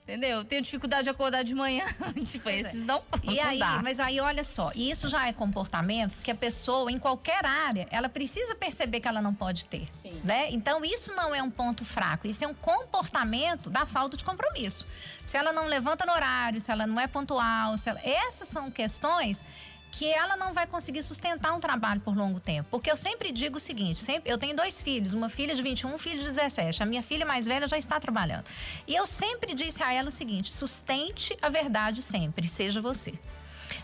Entendeu? 0.09 0.43
Tenho 0.43 0.62
dificuldade 0.62 1.05
de 1.05 1.11
acordar 1.11 1.45
de 1.45 1.55
manhã. 1.55 1.85
tipo, 2.25 2.45
pois 2.45 2.65
esses 2.65 2.85
é. 2.85 2.87
não, 2.87 3.03
e 3.23 3.35
não 3.37 3.45
aí, 3.45 3.59
dá. 3.59 3.83
Mas 3.83 4.00
aí, 4.00 4.19
olha 4.21 4.43
só, 4.43 4.73
e 4.75 4.91
isso 4.91 5.07
já 5.07 5.29
é 5.29 5.35
comportamento 5.35 6.17
que 6.23 6.31
a 6.31 6.35
pessoa, 6.35 6.91
em 6.91 6.99
qualquer 6.99 7.45
área, 7.45 7.87
ela 7.91 8.09
precisa 8.09 8.55
perceber 8.55 9.00
que 9.00 9.09
ela 9.09 9.21
não 9.21 9.35
pode 9.35 9.67
ter. 9.67 9.87
Sim. 9.87 10.19
Né? 10.25 10.49
Então, 10.50 10.83
isso 10.83 11.15
não 11.15 11.35
é 11.35 11.43
um 11.43 11.50
ponto 11.50 11.85
fraco, 11.85 12.27
isso 12.27 12.43
é 12.43 12.49
um 12.49 12.55
comportamento 12.55 13.69
da 13.69 13.85
falta 13.85 14.17
de 14.17 14.25
compromisso. 14.25 14.87
Se 15.23 15.37
ela 15.37 15.53
não 15.53 15.67
levanta 15.67 16.07
no 16.07 16.12
horário, 16.12 16.59
se 16.59 16.73
ela 16.73 16.87
não 16.87 16.99
é 16.99 17.07
pontual, 17.07 17.75
ela... 17.85 18.00
essas 18.03 18.49
são 18.49 18.71
questões 18.71 19.45
que 19.92 20.07
ela 20.11 20.37
não 20.37 20.52
vai 20.52 20.66
conseguir 20.66 21.02
sustentar 21.02 21.54
um 21.54 21.61
trabalho 21.61 22.00
por 22.00 22.16
longo 22.16 22.38
tempo. 22.38 22.68
Porque 22.71 22.90
eu 22.90 22.97
sempre 22.97 23.33
digo 23.33 23.57
o 23.57 23.61
seguinte, 23.61 23.99
sempre, 23.99 24.30
eu 24.30 24.38
tenho 24.38 24.54
dois 24.54 24.80
filhos, 24.80 25.12
uma 25.12 25.28
filha 25.28 25.54
de 25.54 25.62
21, 25.62 25.95
um 25.95 25.99
filho 25.99 26.18
de 26.18 26.28
17. 26.28 26.83
A 26.83 26.87
minha 26.87 27.02
filha 27.02 27.26
mais 27.26 27.47
velha 27.47 27.66
já 27.66 27.76
está 27.76 27.99
trabalhando. 27.99 28.45
E 28.87 28.95
eu 28.95 29.07
sempre 29.07 29.54
disse 29.54 29.83
a 29.83 29.92
ela 29.92 30.09
o 30.09 30.12
seguinte: 30.12 30.52
sustente 30.52 31.37
a 31.42 31.49
verdade 31.49 32.02
sempre, 32.02 32.47
seja 32.47 32.80
você. 32.80 33.12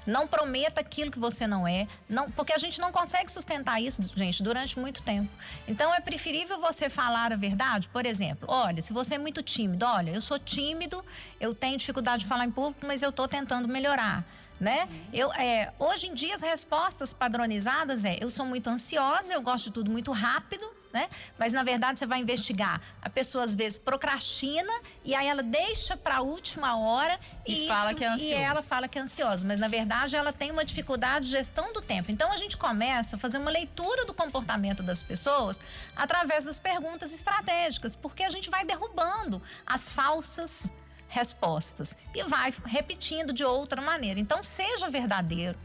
Não 0.06 0.26
prometa 0.26 0.80
aquilo 0.80 1.10
que 1.10 1.18
você 1.18 1.46
não 1.46 1.66
é, 1.66 1.86
não, 2.08 2.30
porque 2.30 2.52
a 2.52 2.58
gente 2.58 2.80
não 2.80 2.92
consegue 2.92 3.30
sustentar 3.30 3.80
isso, 3.80 4.02
gente, 4.14 4.42
durante 4.42 4.78
muito 4.78 5.02
tempo. 5.02 5.30
Então 5.66 5.94
é 5.94 6.00
preferível 6.00 6.60
você 6.60 6.90
falar 6.90 7.32
a 7.32 7.36
verdade. 7.36 7.88
Por 7.88 8.04
exemplo, 8.04 8.46
olha, 8.48 8.82
se 8.82 8.92
você 8.92 9.14
é 9.14 9.18
muito 9.18 9.42
tímido, 9.42 9.84
olha, 9.86 10.10
eu 10.10 10.20
sou 10.20 10.38
tímido, 10.38 11.04
eu 11.40 11.54
tenho 11.54 11.78
dificuldade 11.78 12.24
de 12.24 12.28
falar 12.28 12.44
em 12.44 12.50
público, 12.50 12.86
mas 12.86 13.02
eu 13.02 13.10
estou 13.10 13.26
tentando 13.26 13.66
melhorar 13.66 14.24
né? 14.60 14.88
Eu, 15.12 15.32
é, 15.32 15.72
hoje 15.78 16.06
em 16.06 16.14
dia 16.14 16.34
as 16.34 16.40
respostas 16.40 17.12
padronizadas 17.12 18.04
é 18.04 18.18
eu 18.20 18.30
sou 18.30 18.46
muito 18.46 18.68
ansiosa, 18.68 19.32
eu 19.32 19.42
gosto 19.42 19.66
de 19.66 19.72
tudo 19.72 19.90
muito 19.90 20.12
rápido, 20.12 20.64
né? 20.92 21.08
Mas 21.36 21.52
na 21.52 21.64
verdade 21.64 21.98
você 21.98 22.06
vai 22.06 22.20
investigar. 22.20 22.80
A 23.02 23.10
pessoa 23.10 23.44
às 23.44 23.54
vezes 23.54 23.78
procrastina 23.78 24.72
e 25.04 25.14
aí 25.14 25.26
ela 25.26 25.42
deixa 25.42 25.96
para 25.96 26.18
a 26.18 26.20
última 26.20 26.76
hora 26.76 27.18
e, 27.44 27.64
e 27.64 27.68
fala 27.68 27.90
isso, 27.90 27.98
que 27.98 28.04
é 28.04 28.08
ansiosa. 28.08 28.32
E 28.32 28.32
ela 28.32 28.62
fala 28.62 28.88
que 28.88 28.98
é 28.98 29.02
ansiosa, 29.02 29.44
mas 29.44 29.58
na 29.58 29.66
verdade 29.66 30.14
ela 30.14 30.32
tem 30.32 30.52
uma 30.52 30.64
dificuldade 30.64 31.26
de 31.26 31.32
gestão 31.32 31.72
do 31.72 31.80
tempo. 31.80 32.12
Então 32.12 32.32
a 32.32 32.36
gente 32.36 32.56
começa 32.56 33.16
a 33.16 33.18
fazer 33.18 33.38
uma 33.38 33.50
leitura 33.50 34.04
do 34.06 34.14
comportamento 34.14 34.82
das 34.82 35.02
pessoas 35.02 35.60
através 35.96 36.44
das 36.44 36.60
perguntas 36.60 37.12
estratégicas, 37.12 37.96
porque 37.96 38.22
a 38.22 38.30
gente 38.30 38.48
vai 38.48 38.64
derrubando 38.64 39.42
as 39.66 39.90
falsas 39.90 40.70
respostas 41.14 41.96
e 42.12 42.22
vai 42.24 42.52
repetindo 42.66 43.32
de 43.32 43.44
outra 43.44 43.80
maneira. 43.80 44.18
Então, 44.18 44.42
seja 44.42 44.90
verdadeiro, 44.90 45.56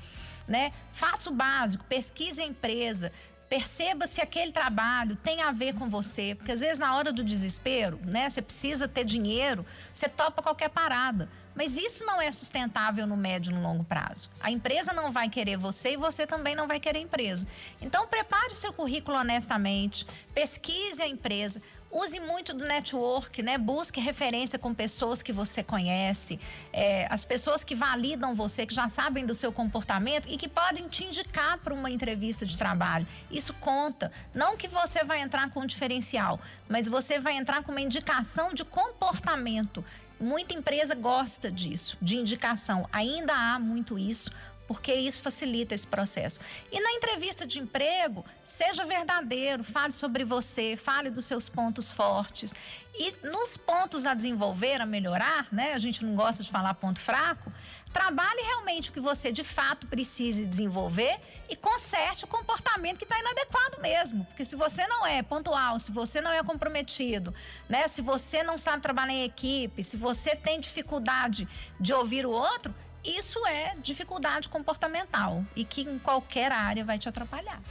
né? 0.48 0.72
Faça 0.92 1.30
o 1.30 1.34
básico, 1.34 1.84
pesquise 1.86 2.40
a 2.40 2.46
empresa, 2.46 3.12
perceba 3.50 4.06
se 4.06 4.22
aquele 4.22 4.52
trabalho 4.52 5.16
tem 5.16 5.42
a 5.42 5.52
ver 5.52 5.74
com 5.74 5.90
você, 5.90 6.36
porque 6.36 6.52
às 6.52 6.60
vezes 6.60 6.78
na 6.78 6.96
hora 6.96 7.12
do 7.12 7.24
desespero, 7.24 8.00
né, 8.06 8.30
você 8.30 8.44
precisa 8.44 8.88
ter 8.88 9.04
dinheiro, 9.04 9.66
você 9.92 10.08
topa 10.08 10.44
qualquer 10.44 10.70
parada. 10.70 11.28
Mas 11.56 11.76
isso 11.76 12.06
não 12.06 12.22
é 12.22 12.32
sustentável 12.32 13.06
no 13.06 13.18
médio 13.18 13.52
e 13.52 13.54
no 13.54 13.62
longo 13.62 13.84
prazo. 13.84 14.30
A 14.40 14.50
empresa 14.50 14.94
não 14.94 15.12
vai 15.12 15.28
querer 15.30 15.58
você 15.58 15.94
e 15.94 15.98
você 15.98 16.26
também 16.26 16.56
não 16.56 16.68
vai 16.68 16.80
querer 16.80 17.00
a 17.00 17.02
empresa. 17.02 17.46
Então, 17.82 18.08
prepare 18.08 18.54
o 18.54 18.56
seu 18.56 18.72
currículo 18.72 19.18
honestamente, 19.18 20.08
pesquise 20.34 21.02
a 21.02 21.08
empresa. 21.08 21.62
Use 21.92 22.20
muito 22.20 22.54
do 22.54 22.66
network, 22.66 23.42
né? 23.42 23.58
Busque 23.58 24.00
referência 24.00 24.60
com 24.60 24.74
pessoas 24.76 25.24
que 25.24 25.34
você 25.34 25.64
conhece, 25.64 26.40
é, 26.72 27.08
as 27.10 27.26
pessoas 27.26 27.64
que 27.64 27.74
validam 27.74 28.36
você, 28.36 28.64
que 28.66 28.74
já 28.76 28.88
sabem 28.88 29.26
do 29.26 29.34
seu 29.34 29.52
comportamento 29.52 30.28
e 30.30 30.38
que 30.38 30.48
podem 30.48 30.88
te 30.88 31.04
indicar 31.04 31.58
para 31.58 31.74
uma 31.74 31.90
entrevista 31.90 32.46
de 32.46 32.56
trabalho. 32.56 33.08
Isso 33.32 33.54
conta. 33.56 34.12
Não 34.36 34.56
que 34.56 34.68
você 34.68 35.04
vai 35.04 35.20
entrar 35.22 35.50
com 35.50 35.62
um 35.62 35.66
diferencial, 35.66 36.40
mas 36.68 36.88
você 36.88 37.18
vai 37.18 37.34
entrar 37.34 37.64
com 37.64 37.72
uma 37.72 37.82
indicação 37.82 38.54
de 38.54 38.64
comportamento. 38.64 39.84
Muita 40.20 40.54
empresa 40.54 40.94
gosta 40.94 41.50
disso, 41.50 41.98
de 42.02 42.18
indicação. 42.18 42.88
Ainda 42.92 43.34
há 43.34 43.58
muito 43.58 43.98
isso 43.98 44.30
porque 44.70 44.94
isso 44.94 45.24
facilita 45.24 45.74
esse 45.74 45.88
processo. 45.88 46.40
E 46.72 46.80
na 46.80 46.92
entrevista 46.92 47.44
de 47.44 47.58
emprego, 47.58 48.24
seja 48.44 48.86
verdadeiro, 48.86 49.64
fale 49.64 49.92
sobre 49.92 50.24
você, 50.24 50.78
fale 50.78 51.10
dos 51.10 51.26
seus 51.26 51.50
pontos 51.50 51.92
fortes. 51.92 52.54
E 52.94 53.16
nos 53.24 53.58
pontos 53.58 54.06
a 54.06 54.14
desenvolver, 54.14 54.80
a 54.80 54.86
melhorar, 54.86 55.48
né? 55.52 55.74
A 55.74 55.80
gente 55.80 56.06
não 56.06 56.14
gosta 56.16 56.44
de 56.44 56.52
falar 56.52 56.76
ponto 56.76 57.00
fraco. 57.00 57.52
Trabalhe 57.92 58.42
realmente 58.44 58.92
o 58.92 58.94
que 58.94 59.00
você 59.00 59.32
de 59.32 59.44
fato 59.44 59.88
precise 59.88 60.46
desenvolver 60.46 61.20
e 61.50 61.56
conserte 61.56 62.26
o 62.26 62.28
comportamento 62.28 63.00
que 63.00 63.06
está 63.06 63.20
inadequado 63.20 63.82
mesmo. 63.82 64.24
Porque 64.26 64.46
se 64.46 64.56
você 64.56 64.86
não 64.86 65.04
é 65.04 65.24
pontual, 65.24 65.80
se 65.80 65.92
você 65.92 66.22
não 66.22 66.30
é 66.30 66.44
comprometido, 66.44 67.34
né? 67.68 67.88
Se 67.88 68.04
você 68.04 68.44
não 68.44 68.56
sabe 68.56 68.84
trabalhar 68.84 69.14
em 69.14 69.24
equipe, 69.24 69.84
se 69.84 69.98
você 69.98 70.36
tem 70.36 70.60
dificuldade 70.60 71.48
de 71.80 71.92
ouvir 71.92 72.24
o 72.24 72.30
outro, 72.30 72.72
isso 73.04 73.46
é 73.46 73.76
dificuldade 73.82 74.50
comportamental 74.50 75.46
e 75.56 75.64
que 75.64 75.82
em 75.82 76.00
qualquer 76.00 76.52
área 76.52 76.84
vai 76.84 76.98
te 76.98 77.08
atrapalhar. 77.08 77.62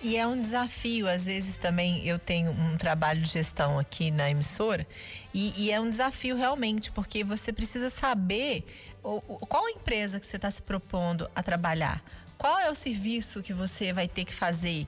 E 0.00 0.16
é 0.16 0.24
um 0.26 0.40
desafio, 0.40 1.08
às 1.08 1.26
vezes 1.26 1.56
também 1.56 2.06
eu 2.06 2.20
tenho 2.20 2.52
um 2.52 2.76
trabalho 2.76 3.20
de 3.20 3.30
gestão 3.30 3.78
aqui 3.78 4.12
na 4.12 4.30
emissora 4.30 4.86
e, 5.34 5.52
e 5.56 5.72
é 5.72 5.80
um 5.80 5.90
desafio 5.90 6.36
realmente, 6.36 6.92
porque 6.92 7.24
você 7.24 7.52
precisa 7.52 7.90
saber 7.90 8.64
o, 9.02 9.16
o, 9.26 9.46
qual 9.46 9.68
empresa 9.68 10.20
que 10.20 10.26
você 10.26 10.36
está 10.36 10.48
se 10.50 10.62
propondo 10.62 11.28
a 11.34 11.42
trabalhar, 11.42 12.00
qual 12.36 12.60
é 12.60 12.70
o 12.70 12.76
serviço 12.76 13.42
que 13.42 13.52
você 13.52 13.92
vai 13.92 14.06
ter 14.06 14.24
que 14.24 14.32
fazer, 14.32 14.86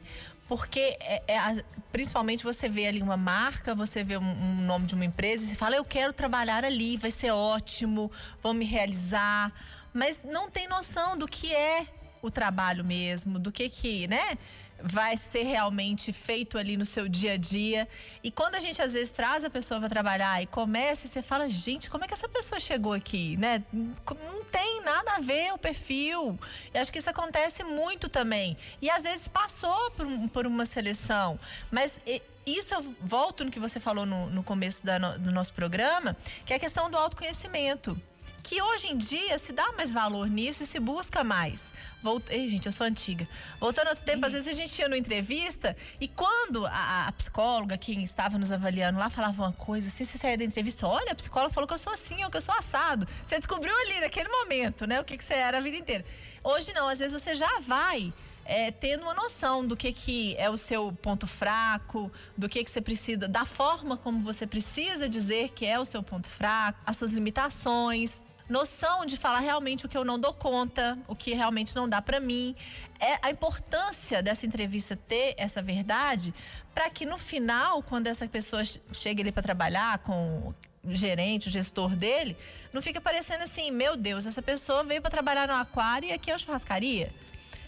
porque 0.50 0.96
é, 1.00 1.22
é, 1.28 1.64
principalmente 1.92 2.42
você 2.42 2.68
vê 2.68 2.88
ali 2.88 3.00
uma 3.00 3.16
marca, 3.16 3.72
você 3.72 4.02
vê 4.02 4.16
um, 4.16 4.22
um, 4.22 4.56
nome 4.62 4.84
de 4.84 4.96
uma 4.96 5.04
empresa 5.04 5.52
e 5.52 5.54
fala, 5.54 5.76
eu 5.76 5.84
quero 5.84 6.12
trabalhar 6.12 6.64
ali, 6.64 6.96
vai 6.96 7.12
ser 7.12 7.30
ótimo, 7.30 8.10
vou 8.42 8.52
me 8.52 8.64
realizar. 8.64 9.52
Mas 9.94 10.18
não 10.24 10.50
tem 10.50 10.66
noção 10.66 11.16
do 11.16 11.28
que 11.28 11.54
é 11.54 11.86
o 12.20 12.32
trabalho 12.32 12.84
mesmo, 12.84 13.38
do 13.38 13.52
que 13.52 13.68
que, 13.68 14.08
né? 14.08 14.36
Vai 14.82 15.16
ser 15.16 15.42
realmente 15.42 16.12
feito 16.12 16.58
ali 16.58 16.76
no 16.76 16.84
seu 16.84 17.08
dia 17.08 17.32
a 17.32 17.36
dia. 17.36 17.88
E 18.22 18.30
quando 18.30 18.54
a 18.54 18.60
gente 18.60 18.80
às 18.80 18.92
vezes 18.92 19.10
traz 19.10 19.44
a 19.44 19.50
pessoa 19.50 19.80
para 19.80 19.88
trabalhar 19.88 20.42
e 20.42 20.46
começa, 20.46 21.08
você 21.08 21.22
fala, 21.22 21.48
gente, 21.48 21.90
como 21.90 22.04
é 22.04 22.08
que 22.08 22.14
essa 22.14 22.28
pessoa 22.28 22.60
chegou 22.60 22.92
aqui, 22.92 23.36
né? 23.36 23.62
Não 23.72 24.44
tem 24.50 24.82
nada 24.82 25.16
a 25.16 25.18
ver 25.20 25.52
o 25.52 25.58
perfil. 25.58 26.38
E 26.72 26.78
acho 26.78 26.92
que 26.92 26.98
isso 26.98 27.10
acontece 27.10 27.64
muito 27.64 28.08
também. 28.08 28.56
E 28.80 28.90
às 28.90 29.04
vezes 29.04 29.28
passou 29.28 29.90
por, 29.92 30.06
por 30.30 30.46
uma 30.46 30.66
seleção, 30.66 31.38
mas 31.70 32.00
isso 32.46 32.74
eu 32.74 32.82
volto 33.02 33.44
no 33.44 33.50
que 33.50 33.60
você 33.60 33.78
falou 33.78 34.06
no, 34.06 34.28
no 34.30 34.42
começo 34.42 34.84
da, 34.84 34.98
do 35.16 35.30
nosso 35.30 35.52
programa, 35.52 36.16
que 36.44 36.52
é 36.52 36.56
a 36.56 36.58
questão 36.58 36.90
do 36.90 36.96
autoconhecimento 36.96 38.00
que 38.42 38.60
hoje 38.60 38.88
em 38.88 38.96
dia 38.96 39.38
se 39.38 39.52
dá 39.52 39.72
mais 39.72 39.92
valor 39.92 40.28
nisso 40.28 40.62
e 40.62 40.66
se 40.66 40.78
busca 40.78 41.22
mais. 41.22 41.62
Voltei, 42.02 42.48
gente, 42.48 42.64
eu 42.64 42.72
sou 42.72 42.86
antiga. 42.86 43.28
Voltando 43.58 43.88
outro 43.88 44.02
tempo, 44.04 44.24
às 44.24 44.32
vezes 44.32 44.48
a 44.48 44.52
gente 44.52 44.78
ia 44.78 44.88
numa 44.88 44.96
entrevista 44.96 45.76
e 46.00 46.08
quando 46.08 46.66
a, 46.66 47.08
a, 47.08 47.12
psicóloga, 47.12 47.76
quem 47.76 48.02
estava 48.02 48.38
nos 48.38 48.50
avaliando 48.50 48.98
lá, 48.98 49.10
falava 49.10 49.42
uma 49.42 49.52
coisa, 49.52 49.88
assim, 49.88 50.04
você 50.04 50.16
saía 50.16 50.38
da 50.38 50.44
entrevista, 50.44 50.86
olha, 50.86 51.12
a 51.12 51.14
psicóloga 51.14 51.52
falou 51.52 51.68
que 51.68 51.74
eu 51.74 51.78
sou 51.78 51.92
assim, 51.92 52.24
ou 52.24 52.30
que 52.30 52.38
eu 52.38 52.40
sou 52.40 52.54
assado. 52.54 53.06
Você 53.26 53.38
descobriu 53.38 53.74
ali 53.82 54.00
naquele 54.00 54.30
momento, 54.30 54.86
né, 54.86 54.98
o 54.98 55.04
que, 55.04 55.18
que 55.18 55.24
você 55.24 55.34
era 55.34 55.58
a 55.58 55.60
vida 55.60 55.76
inteira. 55.76 56.04
Hoje 56.42 56.72
não, 56.72 56.88
às 56.88 57.00
vezes 57.00 57.20
você 57.20 57.34
já 57.34 57.60
vai 57.60 58.12
é, 58.46 58.70
tendo 58.70 59.02
uma 59.02 59.12
noção 59.12 59.66
do 59.66 59.76
que, 59.76 59.92
que 59.92 60.34
é 60.38 60.48
o 60.48 60.56
seu 60.56 60.90
ponto 60.92 61.26
fraco, 61.26 62.10
do 62.34 62.48
que, 62.48 62.64
que 62.64 62.70
você 62.70 62.80
precisa, 62.80 63.28
da 63.28 63.44
forma 63.44 63.98
como 63.98 64.20
você 64.20 64.46
precisa 64.46 65.06
dizer 65.06 65.50
que 65.50 65.66
é 65.66 65.78
o 65.78 65.84
seu 65.84 66.02
ponto 66.02 66.28
fraco, 66.28 66.80
as 66.86 66.96
suas 66.96 67.12
limitações 67.12 68.22
noção 68.50 69.06
de 69.06 69.16
falar 69.16 69.38
realmente 69.38 69.86
o 69.86 69.88
que 69.88 69.96
eu 69.96 70.04
não 70.04 70.18
dou 70.18 70.34
conta, 70.34 70.98
o 71.06 71.14
que 71.14 71.32
realmente 71.32 71.74
não 71.76 71.88
dá 71.88 72.02
para 72.02 72.18
mim. 72.18 72.54
É 72.98 73.18
a 73.22 73.30
importância 73.30 74.22
dessa 74.22 74.44
entrevista 74.44 74.96
ter 74.96 75.34
essa 75.38 75.62
verdade 75.62 76.34
para 76.74 76.90
que 76.90 77.06
no 77.06 77.16
final, 77.16 77.82
quando 77.82 78.08
essa 78.08 78.26
pessoa 78.28 78.62
chega 78.92 79.22
ali 79.22 79.30
para 79.30 79.42
trabalhar 79.42 79.98
com 79.98 80.52
o 80.82 80.94
gerente, 80.94 81.48
o 81.48 81.50
gestor 81.50 81.94
dele, 81.94 82.36
não 82.72 82.82
fica 82.82 83.00
parecendo 83.00 83.44
assim, 83.44 83.70
meu 83.70 83.96
Deus, 83.96 84.26
essa 84.26 84.42
pessoa 84.42 84.82
veio 84.82 85.00
para 85.00 85.10
trabalhar 85.10 85.46
no 85.46 85.54
aquário 85.54 86.08
e 86.08 86.12
aqui 86.12 86.30
é 86.30 86.34
uma 86.34 86.38
churrascaria. 86.38 87.10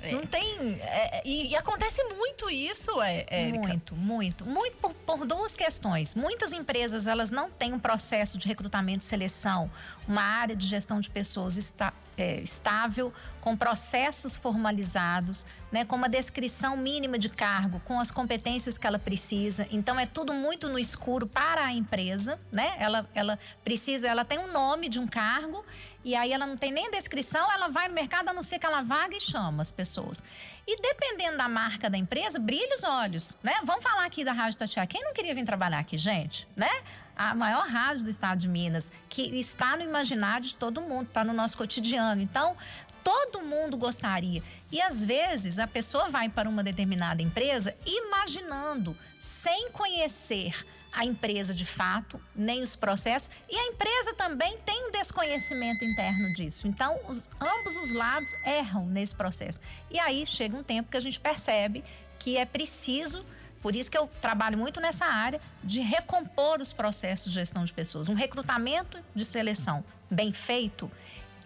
É. 0.02 0.12
Não 0.12 0.26
tem. 0.26 0.78
É, 0.80 1.18
é, 1.18 1.22
e, 1.24 1.50
e, 1.50 1.56
acontece 1.56 2.02
muito 2.14 2.50
isso, 2.50 3.00
é, 3.00 3.24
Érica. 3.28 3.68
Muito, 3.68 3.94
muito. 3.94 4.44
Muito 4.44 4.76
por, 4.78 4.92
por, 4.94 5.24
duas 5.24 5.56
questões. 5.56 6.14
Muitas 6.14 6.52
empresas 6.52 7.06
elas 7.06 7.30
não 7.30 7.50
têm 7.50 7.72
um 7.72 7.78
processo 7.78 8.36
de 8.36 8.48
recrutamento 8.48 9.04
e 9.04 9.04
seleção, 9.04 9.70
uma 10.06 10.22
área 10.22 10.56
de 10.56 10.66
gestão 10.66 11.00
de 11.00 11.08
pessoas 11.08 11.56
está, 11.56 11.92
é, 12.16 12.40
estável, 12.40 13.12
com 13.40 13.56
processos 13.56 14.34
formalizados, 14.34 15.46
né, 15.70 15.84
com 15.84 15.96
uma 15.96 16.08
descrição 16.08 16.76
mínima 16.76 17.18
de 17.18 17.28
cargo, 17.28 17.80
com 17.84 17.98
as 17.98 18.10
competências 18.10 18.76
que 18.76 18.86
ela 18.86 18.98
precisa. 18.98 19.66
Então 19.70 19.98
é 19.98 20.06
tudo 20.06 20.34
muito 20.34 20.68
no 20.68 20.78
escuro 20.78 21.26
para 21.26 21.64
a 21.64 21.72
empresa, 21.72 22.38
né? 22.50 22.74
Ela, 22.78 23.08
ela 23.14 23.38
precisa, 23.64 24.08
ela 24.08 24.24
tem 24.24 24.38
um 24.38 24.52
nome 24.52 24.88
de 24.88 24.98
um 24.98 25.06
cargo 25.06 25.64
e 26.04 26.14
aí 26.14 26.32
ela 26.32 26.46
não 26.46 26.56
tem 26.56 26.72
nem 26.72 26.90
descrição, 26.90 27.50
ela 27.52 27.68
vai 27.68 27.88
no 27.88 27.94
mercado, 27.94 28.28
anuncia 28.28 28.56
aquela 28.56 28.82
vaga 28.82 29.16
e 29.16 29.20
chama 29.20 29.62
as 29.62 29.70
pessoas. 29.70 30.22
E 30.66 30.80
dependendo 30.80 31.36
da 31.36 31.48
marca 31.48 31.90
da 31.90 31.98
empresa, 31.98 32.38
brilha 32.38 32.76
os 32.76 32.84
olhos, 32.84 33.36
né? 33.42 33.54
Vamos 33.64 33.82
falar 33.82 34.04
aqui 34.04 34.24
da 34.24 34.32
Rádio 34.32 34.58
Tatiá. 34.58 34.86
Quem 34.86 35.02
não 35.02 35.12
queria 35.12 35.34
vir 35.34 35.44
trabalhar 35.44 35.78
aqui, 35.78 35.98
gente, 35.98 36.46
né? 36.56 36.70
a 37.16 37.34
maior 37.34 37.66
rádio 37.68 38.04
do 38.04 38.10
estado 38.10 38.38
de 38.38 38.48
Minas, 38.48 38.90
que 39.08 39.22
está 39.38 39.76
no 39.76 39.82
imaginário 39.82 40.46
de 40.46 40.54
todo 40.54 40.80
mundo, 40.80 41.08
está 41.08 41.22
no 41.22 41.32
nosso 41.32 41.56
cotidiano. 41.56 42.22
Então, 42.22 42.56
todo 43.04 43.42
mundo 43.42 43.76
gostaria. 43.76 44.42
E 44.70 44.80
às 44.80 45.04
vezes 45.04 45.58
a 45.58 45.66
pessoa 45.66 46.08
vai 46.08 46.28
para 46.28 46.48
uma 46.48 46.62
determinada 46.62 47.22
empresa 47.22 47.74
imaginando, 47.84 48.96
sem 49.20 49.70
conhecer 49.70 50.64
a 50.92 51.04
empresa 51.04 51.54
de 51.54 51.64
fato, 51.64 52.20
nem 52.34 52.62
os 52.62 52.76
processos, 52.76 53.30
e 53.48 53.56
a 53.56 53.66
empresa 53.68 54.14
também 54.14 54.58
tem 54.58 54.88
um 54.88 54.90
desconhecimento 54.90 55.84
interno 55.84 56.34
disso. 56.34 56.68
Então, 56.68 56.98
os, 57.08 57.30
ambos 57.40 57.76
os 57.76 57.92
lados 57.94 58.28
erram 58.44 58.86
nesse 58.86 59.14
processo. 59.14 59.58
E 59.90 59.98
aí 59.98 60.26
chega 60.26 60.56
um 60.56 60.62
tempo 60.62 60.90
que 60.90 60.96
a 60.96 61.00
gente 61.00 61.18
percebe 61.18 61.82
que 62.18 62.36
é 62.36 62.44
preciso 62.44 63.24
por 63.62 63.76
isso 63.76 63.88
que 63.88 63.96
eu 63.96 64.08
trabalho 64.20 64.58
muito 64.58 64.80
nessa 64.80 65.06
área 65.06 65.40
de 65.62 65.80
recompor 65.80 66.60
os 66.60 66.72
processos 66.72 67.32
de 67.32 67.38
gestão 67.38 67.64
de 67.64 67.72
pessoas. 67.72 68.08
Um 68.08 68.14
recrutamento 68.14 68.98
de 69.14 69.24
seleção 69.24 69.84
bem 70.10 70.32
feito, 70.32 70.90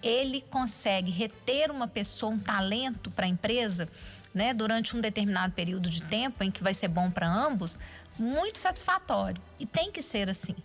ele 0.03 0.41
consegue 0.41 1.11
reter 1.11 1.71
uma 1.71 1.87
pessoa, 1.87 2.33
um 2.33 2.39
talento 2.39 3.11
para 3.11 3.27
a 3.27 3.29
empresa, 3.29 3.87
né, 4.33 4.55
durante 4.55 4.97
um 4.97 5.01
determinado 5.01 5.53
período 5.53 5.91
de 5.91 6.01
tempo 6.03 6.43
em 6.43 6.51
que 6.51 6.63
vai 6.63 6.73
ser 6.73 6.89
bom 6.89 7.11
para 7.11 7.29
ambos, 7.29 7.79
muito 8.19 8.59
satisfatório. 8.59 9.41
E 9.59 9.67
tem 9.67 9.91
que 9.91 10.03
ser 10.03 10.29
assim. 10.29 10.57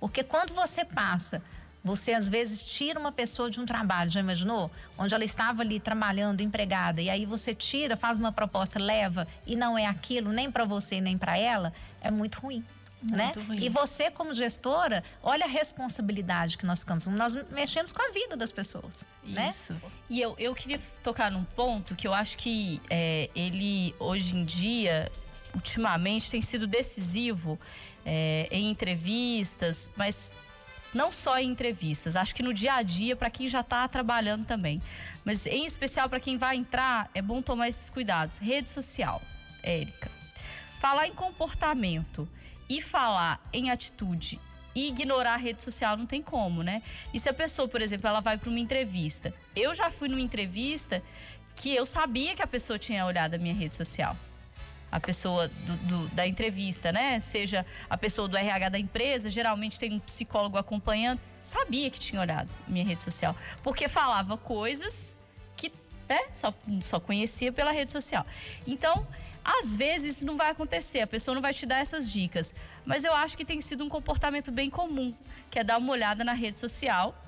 Porque 0.00 0.22
quando 0.22 0.54
você 0.54 0.84
passa 0.84 1.42
você 1.84 2.14
às 2.14 2.30
vezes 2.30 2.62
tira 2.62 2.98
uma 2.98 3.12
pessoa 3.12 3.50
de 3.50 3.60
um 3.60 3.66
trabalho, 3.66 4.10
já 4.10 4.18
imaginou? 4.18 4.70
Onde 4.96 5.14
ela 5.14 5.22
estava 5.22 5.60
ali 5.60 5.78
trabalhando, 5.78 6.40
empregada, 6.40 7.02
e 7.02 7.10
aí 7.10 7.26
você 7.26 7.54
tira, 7.54 7.94
faz 7.94 8.18
uma 8.18 8.32
proposta, 8.32 8.80
leva 8.80 9.28
e 9.46 9.54
não 9.54 9.76
é 9.76 9.84
aquilo 9.84 10.32
nem 10.32 10.50
para 10.50 10.64
você 10.64 10.98
nem 10.98 11.18
para 11.18 11.36
ela, 11.36 11.74
é 12.00 12.10
muito 12.10 12.40
ruim. 12.40 12.64
Né? 13.02 13.24
muito 13.24 13.40
né? 13.40 13.46
Ruim. 13.48 13.62
E 13.62 13.68
você, 13.68 14.10
como 14.10 14.32
gestora, 14.32 15.04
olha 15.22 15.44
a 15.44 15.48
responsabilidade 15.48 16.56
que 16.56 16.64
nós 16.64 16.80
ficamos. 16.80 17.06
Nós 17.06 17.34
mexemos 17.50 17.92
com 17.92 18.00
a 18.00 18.10
vida 18.12 18.34
das 18.34 18.50
pessoas. 18.50 19.04
Né? 19.22 19.48
Isso. 19.48 19.74
Né? 19.74 19.80
E 20.08 20.22
eu, 20.22 20.34
eu 20.38 20.54
queria 20.54 20.80
tocar 21.02 21.30
num 21.30 21.44
ponto 21.44 21.94
que 21.94 22.08
eu 22.08 22.14
acho 22.14 22.38
que 22.38 22.80
é, 22.88 23.28
ele, 23.34 23.94
hoje 23.98 24.34
em 24.34 24.42
dia, 24.42 25.12
ultimamente, 25.54 26.30
tem 26.30 26.40
sido 26.40 26.66
decisivo 26.66 27.58
é, 28.04 28.48
em 28.50 28.70
entrevistas, 28.70 29.90
mas 29.96 30.32
não 30.92 31.10
só 31.10 31.38
em 31.38 31.50
entrevistas, 31.50 32.14
acho 32.14 32.34
que 32.34 32.42
no 32.42 32.54
dia 32.54 32.74
a 32.74 32.82
dia 32.82 33.16
para 33.16 33.28
quem 33.28 33.48
já 33.48 33.60
está 33.60 33.86
trabalhando 33.88 34.46
também. 34.46 34.80
Mas 35.24 35.46
em 35.46 35.66
especial 35.66 36.08
para 36.08 36.20
quem 36.20 36.36
vai 36.36 36.56
entrar, 36.56 37.10
é 37.14 37.20
bom 37.20 37.42
tomar 37.42 37.68
esses 37.68 37.90
cuidados. 37.90 38.38
Rede 38.38 38.70
social, 38.70 39.20
Érica. 39.62 40.10
Falar 40.80 41.08
em 41.08 41.14
comportamento 41.14 42.28
e 42.68 42.80
falar 42.80 43.40
em 43.52 43.70
atitude 43.70 44.40
e 44.74 44.88
ignorar 44.88 45.34
a 45.34 45.38
rede 45.38 45.62
social 45.62 45.96
não 45.96 46.06
tem 46.06 46.22
como, 46.22 46.62
né? 46.62 46.82
E 47.12 47.18
se 47.18 47.28
a 47.28 47.34
pessoa, 47.34 47.68
por 47.68 47.80
exemplo, 47.80 48.08
ela 48.08 48.20
vai 48.20 48.36
para 48.36 48.50
uma 48.50 48.58
entrevista. 48.58 49.34
Eu 49.54 49.74
já 49.74 49.90
fui 49.90 50.08
numa 50.08 50.20
entrevista 50.20 51.02
que 51.56 51.74
eu 51.74 51.86
sabia 51.86 52.34
que 52.34 52.42
a 52.42 52.46
pessoa 52.46 52.78
tinha 52.78 53.06
olhado 53.06 53.34
a 53.34 53.38
minha 53.38 53.54
rede 53.54 53.76
social 53.76 54.16
a 54.94 55.00
pessoa 55.00 55.48
do, 55.48 55.76
do, 55.76 56.08
da 56.14 56.24
entrevista, 56.24 56.92
né? 56.92 57.18
Seja 57.18 57.66
a 57.90 57.98
pessoa 57.98 58.28
do 58.28 58.36
RH 58.36 58.68
da 58.68 58.78
empresa, 58.78 59.28
geralmente 59.28 59.76
tem 59.76 59.92
um 59.92 59.98
psicólogo 59.98 60.56
acompanhando. 60.56 61.20
Sabia 61.42 61.90
que 61.90 61.98
tinha 61.98 62.20
olhado 62.20 62.48
minha 62.68 62.84
rede 62.84 63.02
social, 63.02 63.34
porque 63.60 63.88
falava 63.88 64.36
coisas 64.36 65.16
que 65.56 65.72
né, 66.08 66.20
só, 66.32 66.54
só 66.80 67.00
conhecia 67.00 67.50
pela 67.50 67.72
rede 67.72 67.90
social. 67.90 68.24
Então, 68.64 69.04
às 69.44 69.74
vezes 69.74 70.18
isso 70.18 70.26
não 70.26 70.36
vai 70.36 70.50
acontecer, 70.50 71.00
a 71.00 71.08
pessoa 71.08 71.34
não 71.34 71.42
vai 71.42 71.52
te 71.52 71.66
dar 71.66 71.80
essas 71.80 72.08
dicas. 72.08 72.54
Mas 72.86 73.02
eu 73.02 73.12
acho 73.12 73.36
que 73.36 73.44
tem 73.44 73.60
sido 73.60 73.84
um 73.84 73.88
comportamento 73.88 74.52
bem 74.52 74.70
comum, 74.70 75.12
que 75.50 75.58
é 75.58 75.64
dar 75.64 75.78
uma 75.78 75.90
olhada 75.90 76.22
na 76.22 76.34
rede 76.34 76.60
social 76.60 77.20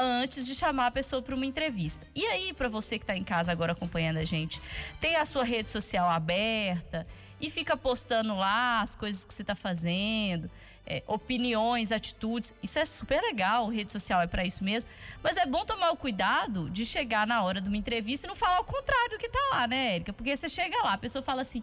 antes 0.00 0.46
de 0.46 0.54
chamar 0.54 0.86
a 0.86 0.90
pessoa 0.90 1.20
para 1.20 1.34
uma 1.34 1.44
entrevista. 1.44 2.06
E 2.14 2.26
aí, 2.26 2.52
para 2.52 2.68
você 2.68 2.98
que 2.98 3.04
está 3.04 3.16
em 3.16 3.22
casa 3.22 3.52
agora 3.52 3.72
acompanhando 3.72 4.16
a 4.16 4.24
gente, 4.24 4.60
tem 5.00 5.16
a 5.16 5.24
sua 5.24 5.44
rede 5.44 5.70
social 5.70 6.08
aberta 6.08 7.06
e 7.40 7.50
fica 7.50 7.76
postando 7.76 8.34
lá 8.34 8.80
as 8.80 8.94
coisas 8.94 9.24
que 9.24 9.32
você 9.32 9.42
está 9.42 9.54
fazendo, 9.54 10.50
é, 10.86 11.02
opiniões, 11.06 11.92
atitudes. 11.92 12.54
Isso 12.62 12.78
é 12.78 12.84
super 12.84 13.20
legal, 13.20 13.68
rede 13.68 13.92
social 13.92 14.20
é 14.20 14.26
para 14.26 14.44
isso 14.44 14.64
mesmo. 14.64 14.90
Mas 15.22 15.36
é 15.36 15.46
bom 15.46 15.64
tomar 15.64 15.90
o 15.90 15.96
cuidado 15.96 16.70
de 16.70 16.84
chegar 16.84 17.26
na 17.26 17.42
hora 17.42 17.60
de 17.60 17.68
uma 17.68 17.76
entrevista 17.76 18.26
e 18.26 18.28
não 18.28 18.34
falar 18.34 18.60
o 18.60 18.64
contrário 18.64 19.10
do 19.10 19.18
que 19.18 19.26
está 19.26 19.40
lá, 19.52 19.66
né, 19.66 19.94
Érica? 19.94 20.12
Porque 20.12 20.34
você 20.34 20.48
chega 20.48 20.76
lá, 20.82 20.94
a 20.94 20.98
pessoa 20.98 21.22
fala 21.22 21.42
assim. 21.42 21.62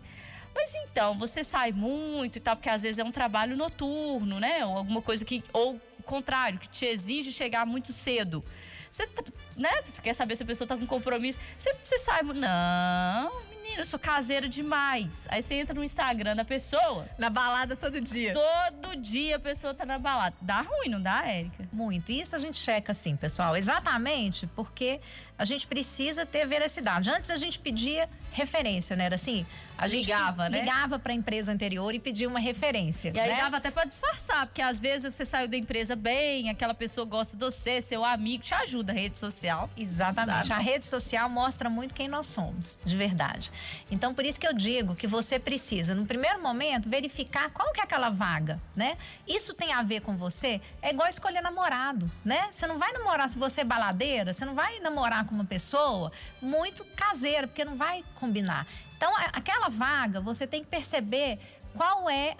Mas 0.55 0.73
então, 0.75 1.15
você 1.15 1.43
sai 1.43 1.71
muito 1.71 2.37
e 2.37 2.39
tal, 2.39 2.55
porque 2.55 2.69
às 2.69 2.81
vezes 2.81 2.97
é 2.97 3.03
um 3.03 3.11
trabalho 3.11 3.55
noturno, 3.55 4.39
né? 4.39 4.65
Ou 4.65 4.77
alguma 4.77 5.01
coisa 5.01 5.23
que. 5.23 5.43
Ou 5.53 5.79
contrário, 6.07 6.57
que 6.57 6.67
te 6.67 6.85
exige 6.85 7.31
chegar 7.31 7.65
muito 7.65 7.93
cedo. 7.93 8.43
Você, 8.89 9.07
né? 9.55 9.69
Você 9.91 10.01
quer 10.01 10.13
saber 10.13 10.35
se 10.35 10.43
a 10.43 10.45
pessoa 10.45 10.67
tá 10.67 10.75
com 10.75 10.85
compromisso. 10.87 11.39
Você, 11.57 11.73
você 11.73 11.97
sai. 11.99 12.23
Não, 12.23 13.31
menina, 13.61 13.81
eu 13.81 13.85
sou 13.85 13.99
caseira 13.99 14.47
demais. 14.47 15.27
Aí 15.29 15.41
você 15.41 15.55
entra 15.55 15.75
no 15.75 15.83
Instagram 15.83 16.35
da 16.35 16.45
pessoa. 16.45 17.07
Na 17.17 17.29
balada 17.29 17.75
todo 17.75 17.99
dia. 18.01 18.33
Todo 18.33 18.95
dia 18.95 19.35
a 19.35 19.39
pessoa 19.39 19.73
tá 19.73 19.85
na 19.85 19.99
balada. 19.99 20.35
Dá 20.41 20.61
ruim, 20.61 20.89
não 20.89 21.01
dá, 21.01 21.27
Érica? 21.27 21.67
Muito. 21.71 22.11
Isso 22.11 22.35
a 22.35 22.39
gente 22.39 22.57
checa 22.57 22.91
assim, 22.91 23.15
pessoal. 23.15 23.55
Exatamente 23.55 24.47
porque 24.47 24.99
a 25.37 25.45
gente 25.45 25.67
precisa 25.67 26.25
ter 26.25 26.45
veracidade. 26.47 27.09
Antes 27.09 27.29
a 27.29 27.35
gente 27.35 27.59
pedia 27.59 28.09
referência, 28.31 28.95
né? 28.95 29.05
Era 29.05 29.15
assim, 29.15 29.45
a 29.77 29.87
gente 29.87 30.05
ligava, 30.05 30.49
né? 30.49 30.59
Ligava 30.59 30.99
para 30.99 31.11
a 31.11 31.15
empresa 31.15 31.51
anterior 31.51 31.93
e 31.93 31.99
pedia 31.99 32.27
uma 32.27 32.39
referência. 32.39 33.11
E 33.13 33.19
aí 33.19 33.29
né? 33.29 33.37
dava 33.37 33.57
até 33.57 33.69
para 33.69 33.85
disfarçar, 33.85 34.47
porque 34.47 34.61
às 34.61 34.81
vezes 34.81 35.13
você 35.13 35.25
saiu 35.25 35.47
da 35.47 35.57
empresa 35.57 35.95
bem, 35.95 36.49
aquela 36.49 36.73
pessoa 36.73 37.05
gosta 37.05 37.37
de 37.37 37.43
você, 37.43 37.81
seu 37.81 38.03
amigo, 38.03 38.43
te 38.43 38.53
ajuda 38.53 38.91
a 38.91 38.95
rede 38.95 39.17
social. 39.17 39.69
Exatamente. 39.77 40.51
a 40.51 40.57
rede 40.57 40.85
social 40.85 41.29
mostra 41.29 41.69
muito 41.69 41.93
quem 41.93 42.07
nós 42.07 42.25
somos, 42.25 42.79
de 42.83 42.95
verdade. 42.95 43.51
Então, 43.91 44.13
por 44.13 44.25
isso 44.25 44.39
que 44.39 44.47
eu 44.47 44.53
digo 44.53 44.95
que 44.95 45.07
você 45.07 45.39
precisa, 45.39 45.93
no 45.93 46.05
primeiro 46.05 46.41
momento, 46.41 46.89
verificar 46.89 47.49
qual 47.51 47.71
que 47.71 47.79
é 47.79 47.83
aquela 47.83 48.09
vaga, 48.09 48.59
né? 48.75 48.97
Isso 49.27 49.53
tem 49.53 49.73
a 49.73 49.83
ver 49.83 50.01
com 50.01 50.15
você? 50.15 50.61
É 50.81 50.89
igual 50.89 51.07
escolher 51.07 51.41
namorado, 51.41 52.09
né? 52.25 52.47
Você 52.51 52.65
não 52.65 52.77
vai 52.77 52.91
namorar 52.93 53.29
se 53.29 53.37
você 53.37 53.61
é 53.61 53.63
baladeira, 53.63 54.33
você 54.33 54.45
não 54.45 54.55
vai 54.55 54.79
namorar 54.79 55.25
com 55.27 55.35
uma 55.35 55.45
pessoa 55.45 56.11
muito 56.41 56.83
caseira, 56.95 57.47
porque 57.47 57.63
não 57.63 57.75
vai 57.75 58.03
combinar. 58.15 58.65
Então, 58.95 59.13
aquela 59.31 59.69
vaga, 59.69 60.19
você 60.19 60.47
tem 60.47 60.63
que 60.63 60.67
perceber 60.67 61.39
qual 61.75 62.09
é 62.09 62.35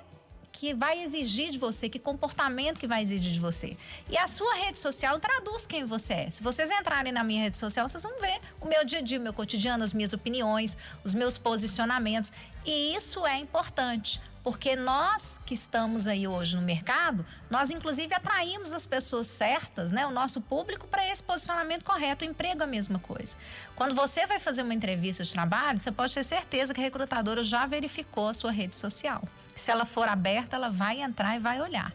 que 0.58 0.74
vai 0.74 1.04
exigir 1.04 1.52
de 1.52 1.60
você, 1.60 1.88
que 1.88 2.00
comportamento 2.00 2.80
que 2.80 2.88
vai 2.88 3.04
exigir 3.04 3.32
de 3.32 3.40
você. 3.40 3.78
E 4.10 4.18
a 4.18 4.26
sua 4.26 4.56
rede 4.56 4.80
social 4.80 5.20
traduz 5.20 5.68
quem 5.68 5.86
você 5.86 6.14
é. 6.14 6.32
Se 6.32 6.42
vocês 6.42 6.72
entrarem 6.72 7.14
na 7.14 7.24
minha 7.24 7.44
rede 7.44 7.56
social, 7.56 7.88
vocês 7.88 8.02
vão 8.02 8.20
ver 8.20 8.42
o 8.60 8.68
meu 8.68 8.84
dia 8.84 8.98
a 8.98 9.02
dia, 9.04 9.20
o 9.20 9.22
meu 9.22 9.34
cotidiano, 9.34 9.84
as 9.84 9.94
minhas 9.94 10.14
opiniões, 10.14 10.76
os 11.04 11.14
meus 11.14 11.38
posicionamentos. 11.38 12.32
E 12.66 12.96
isso 12.96 13.24
é 13.24 13.38
importante. 13.38 14.20
Porque 14.44 14.76
nós 14.76 15.40
que 15.46 15.54
estamos 15.54 16.08
aí 16.08 16.28
hoje 16.28 16.56
no 16.56 16.62
mercado, 16.64 17.24
nós 17.52 17.70
inclusive 17.70 18.16
atraímos 18.16 18.74
as 18.74 18.86
pessoas 18.88 19.28
certas, 19.28 19.92
né? 19.92 20.08
O 20.08 20.12
nosso 20.12 20.42
público 20.42 20.88
para 20.88 21.08
esse 21.08 21.22
posicionamento 21.22 21.84
correto. 21.84 22.26
O 22.26 22.28
emprego 22.28 22.62
é 22.62 22.64
a 22.64 22.68
mesma 22.68 22.98
coisa. 22.98 23.36
Quando 23.76 23.94
você 23.94 24.26
vai 24.26 24.40
fazer 24.40 24.64
uma 24.64 24.74
entrevista 24.74 25.24
de 25.24 25.32
trabalho, 25.32 25.78
você 25.78 25.92
pode 25.92 26.16
ter 26.16 26.24
certeza 26.24 26.74
que 26.74 26.80
a 26.80 26.84
recrutadora 26.84 27.44
já 27.44 27.68
verificou 27.68 28.30
a 28.30 28.34
sua 28.34 28.50
rede 28.50 28.74
social. 28.74 29.22
Se 29.58 29.72
ela 29.72 29.86
for 29.86 30.08
aberta, 30.08 30.56
ela 30.56 30.70
vai 30.70 31.02
entrar 31.02 31.36
e 31.36 31.40
vai 31.40 31.60
olhar. 31.60 31.92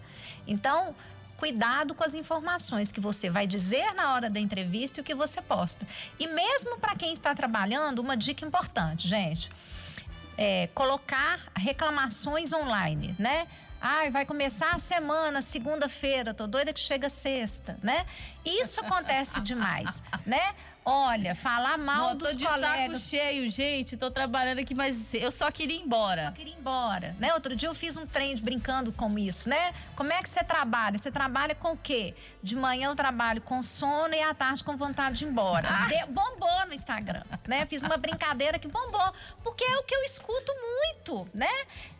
Então, 0.47 0.95
cuidado 1.37 1.95
com 1.95 2.05
as 2.05 2.15
informações 2.15 2.93
que 2.93 3.01
você 3.01 3.31
vai 3.31 3.47
dizer 3.47 3.95
na 3.95 4.15
hora 4.15 4.29
da 4.29 4.39
entrevista 4.39 4.99
e 4.99 5.03
o 5.03 5.05
que 5.05 5.15
você 5.15 5.41
posta. 5.41 5.87
E 6.19 6.27
mesmo 6.27 6.79
para 6.79 6.95
quem 6.95 7.13
está 7.13 7.35
trabalhando, 7.35 8.01
uma 8.01 8.17
dica 8.17 8.45
importante, 8.45 9.09
gente 9.09 9.51
é, 10.37 10.69
colocar 10.75 11.41
reclamações 11.57 12.53
online, 12.53 13.15
né? 13.19 13.47
Ai, 13.81 14.11
vai 14.11 14.25
começar 14.25 14.71
a 14.71 14.79
semana, 14.79 15.43
segunda-feira, 15.43 16.33
tô 16.33 16.47
doida 16.47 16.73
que 16.73 16.79
chega 16.81 17.09
sexta, 17.09 17.79
né? 17.83 18.07
Isso 18.45 18.81
acontece 18.81 19.41
demais, 19.41 20.03
né? 20.25 20.55
Olha, 20.85 21.35
falar 21.35 21.79
mal 21.79 22.09
Não, 22.11 22.17
dos 22.17 22.31
tô 22.31 22.35
de 22.37 22.45
colegas. 22.45 23.01
saco 23.01 23.11
cheio, 23.11 23.49
gente. 23.49 23.97
Tô 23.97 24.11
trabalhando 24.11 24.59
aqui, 24.59 24.75
mas 24.75 25.15
eu 25.15 25.31
só 25.31 25.49
queria 25.51 25.77
ir 25.77 25.83
embora. 25.83 26.27
Só 26.27 26.33
queria 26.33 26.53
ir 26.53 26.59
embora, 26.59 27.17
né? 27.21 27.33
Outro 27.35 27.55
dia 27.55 27.69
eu 27.69 27.75
fiz 27.75 27.97
um 27.97 28.05
trem 28.05 28.37
brincando 28.39 28.93
com 28.93 29.17
isso, 29.17 29.49
né? 29.49 29.73
Como 29.95 30.13
é 30.13 30.21
que 30.21 30.29
você 30.29 30.43
trabalha? 30.43 30.99
Você 30.99 31.11
trabalha 31.11 31.55
com 31.55 31.73
o 31.73 31.77
quê? 31.77 32.15
De 32.43 32.57
manhã 32.57 32.89
eu 32.89 32.97
trabalho 32.97 33.41
com 33.41 33.63
sono 33.63 34.13
e 34.13 34.21
à 34.21 34.35
tarde 34.35 34.65
com 34.65 34.77
vontade 34.77 35.19
de 35.19 35.25
ir 35.25 35.29
embora. 35.29 35.69
De, 35.87 36.13
bombou 36.13 36.67
no 36.67 36.75
Instagram, 36.75 37.23
né? 37.47 37.65
Fiz 37.67 37.85
uma 37.85 37.97
brincadeira 37.97 38.59
que 38.59 38.67
bombou, 38.67 39.13
porque 39.45 39.63
é 39.63 39.77
o 39.77 39.85
que 39.85 39.95
eu 39.95 40.03
escuto 40.03 40.53
muito, 40.53 41.29
né? 41.33 41.53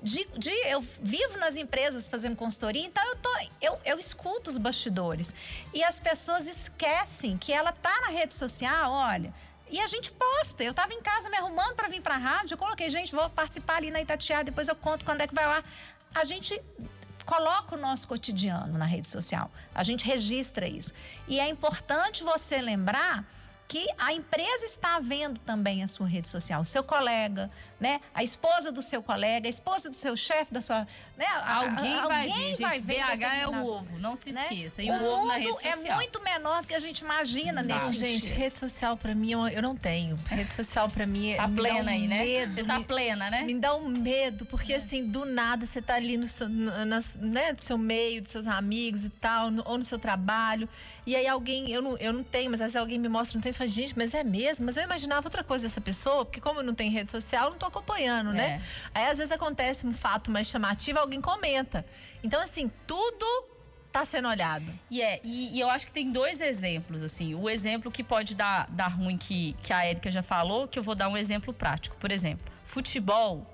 De, 0.03 0.27
de 0.37 0.51
eu 0.67 0.81
vivo 0.81 1.39
nas 1.39 1.55
empresas 1.55 2.09
fazendo 2.09 2.35
consultoria, 2.35 2.85
então 2.85 3.05
eu 3.07 3.17
tô 3.17 3.33
eu, 3.61 3.79
eu 3.85 3.99
escuto 3.99 4.51
os 4.51 4.59
bastidores. 4.59 5.33
E 5.73 5.85
as 5.85 6.01
pessoas 6.01 6.49
esquecem 6.49 7.39
que 7.39 7.53
ela 7.53 7.71
tá 7.71 8.01
na 8.01 8.09
rede 8.09 8.35
social 8.35 8.72
olha. 8.89 9.33
E 9.71 9.81
a 9.81 9.87
gente 9.87 10.13
posta. 10.13 10.63
Eu 10.63 10.73
estava 10.73 10.93
em 10.93 11.01
casa 11.01 11.31
me 11.31 11.37
arrumando 11.37 11.75
para 11.75 11.89
vir 11.89 12.03
para 12.03 12.15
a 12.15 12.19
rádio. 12.19 12.55
Eu 12.55 12.59
coloquei, 12.59 12.91
gente, 12.91 13.15
vou 13.15 13.29
participar 13.31 13.77
ali 13.77 13.91
na 13.91 14.03
Itatiaia. 14.03 14.45
Depois 14.45 14.69
eu 14.69 14.77
conto 14.77 15.05
quando 15.05 15.23
é 15.23 15.27
que 15.27 15.35
vai 15.35 15.47
lá. 15.47 15.65
A 16.15 16.25
gente 16.25 16.61
coloca 17.25 17.75
o 17.75 17.79
nosso 17.79 18.07
cotidiano 18.07 18.77
na 18.77 18.85
rede 18.85 19.07
social. 19.07 19.51
A 19.75 19.83
gente 19.83 20.05
registra 20.05 20.67
isso. 20.67 20.93
E 21.27 21.41
é 21.41 21.49
importante 21.49 22.23
você 22.23 22.61
lembrar 22.61 23.25
que 23.67 23.87
a 23.97 24.13
empresa 24.13 24.67
está 24.67 24.99
vendo 25.01 25.41
também 25.41 25.83
a 25.83 25.89
sua 25.89 26.07
rede 26.07 26.27
social, 26.27 26.63
seu 26.63 26.85
colega, 26.85 27.51
né? 27.83 28.01
A 28.15 28.23
esposa 28.23 28.71
do 28.71 28.81
seu 28.81 29.03
colega, 29.03 29.49
a 29.49 29.51
esposa 29.51 29.91
do 29.91 29.97
seu 29.97 30.17
chefe, 30.17 30.55
da 30.55 30.63
sua, 30.63 30.87
né? 31.17 31.27
Alguém, 31.45 31.99
a, 31.99 32.07
vai 32.07 32.29
ver, 32.29 32.55
gente. 32.55 32.81
BH 32.81 33.23
é 33.43 33.49
o 33.49 33.67
ovo, 33.67 33.99
não 33.99 34.15
se 34.15 34.31
né? 34.31 34.43
esqueça. 34.43 34.83
E 34.85 34.89
o, 34.89 34.95
o 34.95 35.05
ovo 35.05 35.27
na 35.27 35.35
rede 35.35 35.49
é 35.49 35.73
social. 35.73 35.93
é 35.93 35.95
muito 35.97 36.23
menor 36.23 36.63
do 36.63 36.69
que 36.69 36.75
a 36.75 36.81
gente 36.81 37.01
imagina 37.01 37.61
Exato. 37.61 37.87
nesse 37.87 37.99
gente. 37.99 38.29
Rede 38.29 38.57
social 38.57 38.97
para 38.97 39.17
mim 39.17 39.33
eu, 39.33 39.49
eu, 39.49 39.61
não 39.61 39.75
tenho. 39.75 40.17
Rede 40.29 40.53
social 40.53 40.89
para 40.89 41.05
mim 41.05 41.35
tá 41.37 41.49
plena 41.49 41.91
um 41.91 41.95
aí, 41.95 42.07
né? 42.07 42.25
Medo, 42.25 42.55
você 42.55 42.65
tá 42.65 42.79
me, 42.79 42.85
plena, 42.85 43.31
né? 43.31 43.43
Me 43.43 43.55
dá 43.55 43.75
um 43.75 43.89
medo, 43.89 44.47
porque 44.47 44.73
é. 44.73 44.77
assim, 44.77 45.05
do 45.05 45.25
nada 45.25 45.67
você 45.67 45.83
tá 45.83 45.97
ali 45.97 46.17
no 46.17 46.29
seu, 46.29 46.49
no, 46.49 46.71
no, 46.87 46.97
né, 47.19 47.53
do 47.53 47.61
seu 47.61 47.77
meio, 47.77 48.23
dos 48.23 48.31
seus 48.31 48.47
amigos 48.47 49.05
e 49.05 49.11
tal, 49.11 49.51
no, 49.51 49.65
ou 49.67 49.77
no 49.77 49.85
seu 49.85 49.99
trabalho. 49.99 50.69
E 51.05 51.17
aí 51.17 51.27
alguém, 51.27 51.69
eu 51.73 51.83
não, 51.83 51.97
eu 51.97 52.13
não 52.13 52.23
tenho, 52.23 52.49
mas 52.49 52.61
às 52.61 52.67
vezes 52.67 52.77
alguém 52.77 52.97
me 52.97 53.09
mostra, 53.09 53.37
não 53.37 53.43
tem, 53.43 53.51
você 53.51 53.59
fala, 53.59 53.69
gente, 53.69 53.99
mas 53.99 54.15
é 54.15 54.23
mesmo? 54.23 54.67
Mas 54.67 54.77
eu 54.77 54.85
imaginava 54.85 55.27
outra 55.27 55.43
coisa 55.43 55.67
dessa 55.67 55.81
pessoa, 55.81 56.25
porque 56.25 56.41
como 56.41 56.61
eu 56.61 56.65
não 56.65 56.75
tenho 56.75 56.93
rede 56.93 57.11
social, 57.11 57.47
eu 57.47 57.51
não 57.51 57.59
tô 57.59 57.72
acompanhando, 57.73 58.33
né? 58.33 58.61
É. 58.95 59.01
Aí 59.01 59.07
às 59.07 59.19
vezes 59.19 59.33
acontece 59.33 59.87
um 59.87 59.93
fato 59.93 60.31
mais 60.31 60.47
chamativo, 60.47 60.99
alguém 60.99 61.21
comenta. 61.21 61.85
Então, 62.23 62.41
assim, 62.41 62.71
tudo 62.87 63.27
tá 63.91 64.05
sendo 64.05 64.29
olhado. 64.29 64.65
E 64.91 65.03
é, 65.03 65.21
e, 65.23 65.57
e, 65.57 65.61
eu 65.61 65.69
acho 65.69 65.87
que 65.87 65.93
tem 65.93 66.11
dois 66.11 66.41
exemplos, 66.41 67.03
assim. 67.03 67.35
O 67.35 67.49
exemplo 67.49 67.91
que 67.91 68.03
pode 68.03 68.35
dar, 68.35 68.67
dar 68.71 68.89
ruim, 68.89 69.19
que, 69.19 69.55
que 69.61 69.73
a 69.73 69.85
Érica 69.85 70.11
já 70.11 70.23
falou, 70.23 70.67
que 70.67 70.79
eu 70.79 70.83
vou 70.83 70.95
dar 70.95 71.09
um 71.09 71.17
exemplo 71.17 71.53
prático. 71.53 71.97
Por 71.97 72.11
exemplo, 72.11 72.51
futebol 72.65 73.47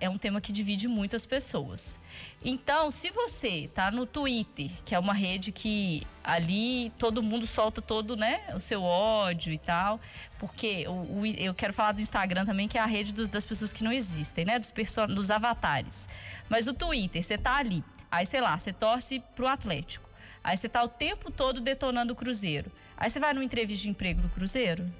é 0.00 0.08
um 0.08 0.16
tema 0.16 0.40
que 0.40 0.52
divide 0.52 0.86
muitas 0.86 1.26
pessoas. 1.26 2.00
Então, 2.44 2.90
se 2.90 3.10
você 3.10 3.68
tá 3.74 3.90
no 3.90 4.06
Twitter, 4.06 4.70
que 4.84 4.94
é 4.94 4.98
uma 4.98 5.12
rede 5.12 5.50
que 5.50 6.02
ali 6.22 6.90
todo 6.98 7.22
mundo 7.22 7.46
solta 7.46 7.82
todo, 7.82 8.16
né, 8.16 8.42
o 8.54 8.60
seu 8.60 8.82
ódio 8.82 9.52
e 9.52 9.58
tal, 9.58 10.00
porque 10.38 10.86
o, 10.86 11.20
o 11.20 11.26
eu 11.26 11.54
quero 11.54 11.72
falar 11.72 11.92
do 11.92 12.00
Instagram 12.00 12.44
também, 12.44 12.68
que 12.68 12.78
é 12.78 12.80
a 12.80 12.86
rede 12.86 13.12
dos, 13.12 13.28
das 13.28 13.44
pessoas 13.44 13.72
que 13.72 13.82
não 13.82 13.92
existem, 13.92 14.44
né, 14.44 14.58
dos, 14.58 14.72
dos 15.08 15.30
avatares. 15.30 16.08
Mas 16.48 16.66
o 16.66 16.74
Twitter, 16.74 17.22
você 17.22 17.36
tá 17.36 17.56
ali, 17.56 17.82
aí 18.10 18.24
sei 18.24 18.40
lá, 18.40 18.56
você 18.56 18.72
torce 18.72 19.20
pro 19.34 19.48
Atlético. 19.48 20.08
Aí 20.44 20.56
você 20.56 20.68
tá 20.68 20.82
o 20.82 20.88
tempo 20.88 21.30
todo 21.30 21.60
detonando 21.60 22.12
o 22.12 22.16
Cruzeiro. 22.16 22.70
Aí 22.96 23.08
você 23.08 23.20
vai 23.20 23.32
numa 23.32 23.44
entrevista 23.44 23.84
de 23.84 23.90
emprego 23.90 24.20
do 24.20 24.28
Cruzeiro, 24.28 24.92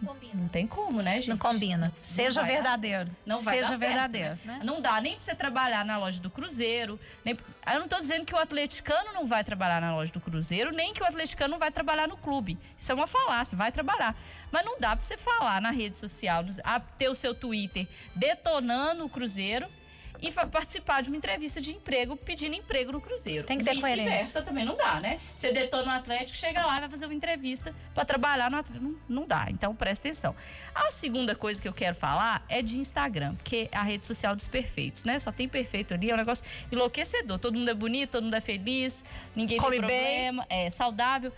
combina. 0.00 0.34
Não 0.34 0.48
tem 0.48 0.66
como, 0.66 1.02
né, 1.02 1.16
gente? 1.16 1.28
Não 1.28 1.38
combina. 1.38 1.92
Seja 2.02 2.40
não 2.40 2.48
verdadeiro. 2.48 3.10
Não 3.24 3.42
vai 3.42 3.56
Seja 3.56 3.76
verdadeiro. 3.76 4.28
Certo, 4.30 4.46
né? 4.46 4.60
Não 4.62 4.80
dá 4.80 5.00
nem 5.00 5.14
pra 5.14 5.24
você 5.24 5.34
trabalhar 5.34 5.84
na 5.84 5.98
loja 5.98 6.20
do 6.20 6.30
Cruzeiro. 6.30 6.98
Nem... 7.24 7.36
Eu 7.72 7.80
não 7.80 7.88
tô 7.88 7.96
dizendo 7.96 8.24
que 8.24 8.34
o 8.34 8.38
atleticano 8.38 9.12
não 9.12 9.26
vai 9.26 9.44
trabalhar 9.44 9.80
na 9.80 9.94
loja 9.94 10.12
do 10.12 10.20
Cruzeiro, 10.20 10.72
nem 10.72 10.92
que 10.92 11.02
o 11.02 11.06
atleticano 11.06 11.52
não 11.52 11.58
vai 11.58 11.70
trabalhar 11.70 12.08
no 12.08 12.16
clube. 12.16 12.58
Isso 12.76 12.90
é 12.90 12.94
uma 12.94 13.06
falácia, 13.06 13.56
vai 13.56 13.70
trabalhar. 13.70 14.14
Mas 14.50 14.64
não 14.64 14.78
dá 14.80 14.96
pra 14.96 15.00
você 15.00 15.16
falar 15.16 15.60
na 15.60 15.70
rede 15.70 15.98
social, 15.98 16.44
ter 16.98 17.08
o 17.08 17.14
seu 17.14 17.34
Twitter 17.34 17.86
detonando 18.14 19.04
o 19.04 19.08
Cruzeiro 19.08 19.68
e 20.22 20.30
participar 20.32 21.02
de 21.02 21.08
uma 21.08 21.16
entrevista 21.16 21.60
de 21.60 21.70
emprego 21.74 22.16
pedindo 22.16 22.54
emprego 22.54 22.92
no 22.92 23.00
Cruzeiro. 23.00 23.46
Tem 23.46 23.58
que 23.58 23.64
ter 23.64 23.80
coerência. 23.80 24.42
também 24.42 24.64
não 24.64 24.76
dá, 24.76 25.00
né? 25.00 25.20
Você 25.34 25.52
detona 25.52 25.84
no 25.84 25.90
Atlético, 25.92 26.36
chega 26.36 26.64
lá 26.64 26.76
e 26.76 26.80
vai 26.80 26.88
fazer 26.88 27.06
uma 27.06 27.14
entrevista 27.14 27.74
para 27.94 28.04
trabalhar 28.04 28.50
no 28.50 28.58
Atlético. 28.58 28.84
Não, 28.84 29.20
não 29.20 29.26
dá. 29.26 29.46
Então 29.48 29.74
presta 29.74 30.08
atenção. 30.08 30.34
A 30.74 30.90
segunda 30.90 31.34
coisa 31.34 31.60
que 31.60 31.68
eu 31.68 31.72
quero 31.72 31.94
falar 31.94 32.44
é 32.48 32.62
de 32.62 32.78
Instagram, 32.78 33.34
porque 33.36 33.68
é 33.70 33.76
a 33.76 33.82
rede 33.82 34.06
social 34.06 34.34
dos 34.36 34.46
perfeitos, 34.46 35.04
né? 35.04 35.18
Só 35.18 35.32
tem 35.32 35.48
perfeito 35.48 35.94
ali, 35.94 36.10
é 36.10 36.14
um 36.14 36.18
negócio 36.18 36.44
enlouquecedor. 36.70 37.38
Todo 37.38 37.58
mundo 37.58 37.70
é 37.70 37.74
bonito, 37.74 38.10
todo 38.10 38.24
mundo 38.24 38.34
é 38.34 38.40
feliz, 38.40 39.04
ninguém 39.34 39.58
Come 39.58 39.72
tem 39.72 39.80
problema, 39.80 40.46
bem. 40.48 40.66
é 40.66 40.70
saudável. 40.70 41.32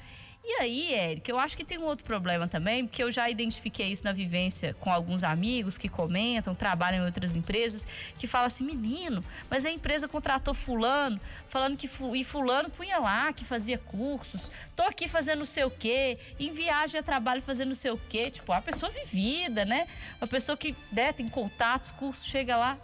E 0.45 0.61
aí, 0.61 0.93
Érica, 0.93 1.31
eu 1.31 1.39
acho 1.39 1.57
que 1.57 1.65
tem 1.65 1.79
um 1.79 1.85
outro 1.85 2.05
problema 2.05 2.49
também, 2.49 2.85
porque 2.85 3.01
eu 3.01 3.13
já 3.13 3.31
identifiquei 3.31 3.93
isso 3.93 4.03
na 4.03 4.13
vivência 4.13 4.75
com 4.81 4.91
alguns 4.91 5.23
amigos 5.23 5.79
que 5.79 5.89
comentam, 5.89 6.53
trabalham 6.53 7.03
em 7.03 7.07
outras 7.07 7.37
empresas, 7.37 7.87
que 8.19 8.27
falam 8.27 8.49
assim, 8.49 8.65
menino, 8.65 9.25
mas 9.49 9.65
a 9.65 9.71
empresa 9.71 10.09
contratou 10.09 10.53
fulano, 10.53 11.21
falando 11.47 11.77
que 11.77 11.87
fu 11.87 12.17
e 12.17 12.25
fulano 12.25 12.69
punha 12.71 12.99
lá, 12.99 13.33
que 13.33 13.45
fazia 13.45 13.79
cursos, 13.79 14.51
tô 14.75 14.83
aqui 14.83 15.07
fazendo 15.07 15.39
não 15.39 15.47
sei 15.47 15.63
o 15.63 15.71
quê, 15.71 16.19
em 16.41 16.51
viagem 16.51 16.99
a 16.99 17.05
trabalho 17.05 17.41
fazendo 17.41 17.69
não 17.69 17.75
sei 17.77 17.93
o 17.93 18.01
quê, 18.09 18.29
tipo, 18.29 18.53
a 18.53 18.61
pessoa 18.61 18.91
vivida, 18.91 19.65
né? 19.65 19.87
Uma 20.21 20.27
pessoa 20.27 20.57
que 20.57 20.75
né, 20.91 21.13
tem 21.13 21.29
contatos, 21.29 21.93
cursos, 21.93 22.27
chega 22.27 22.57
lá, 22.57 22.77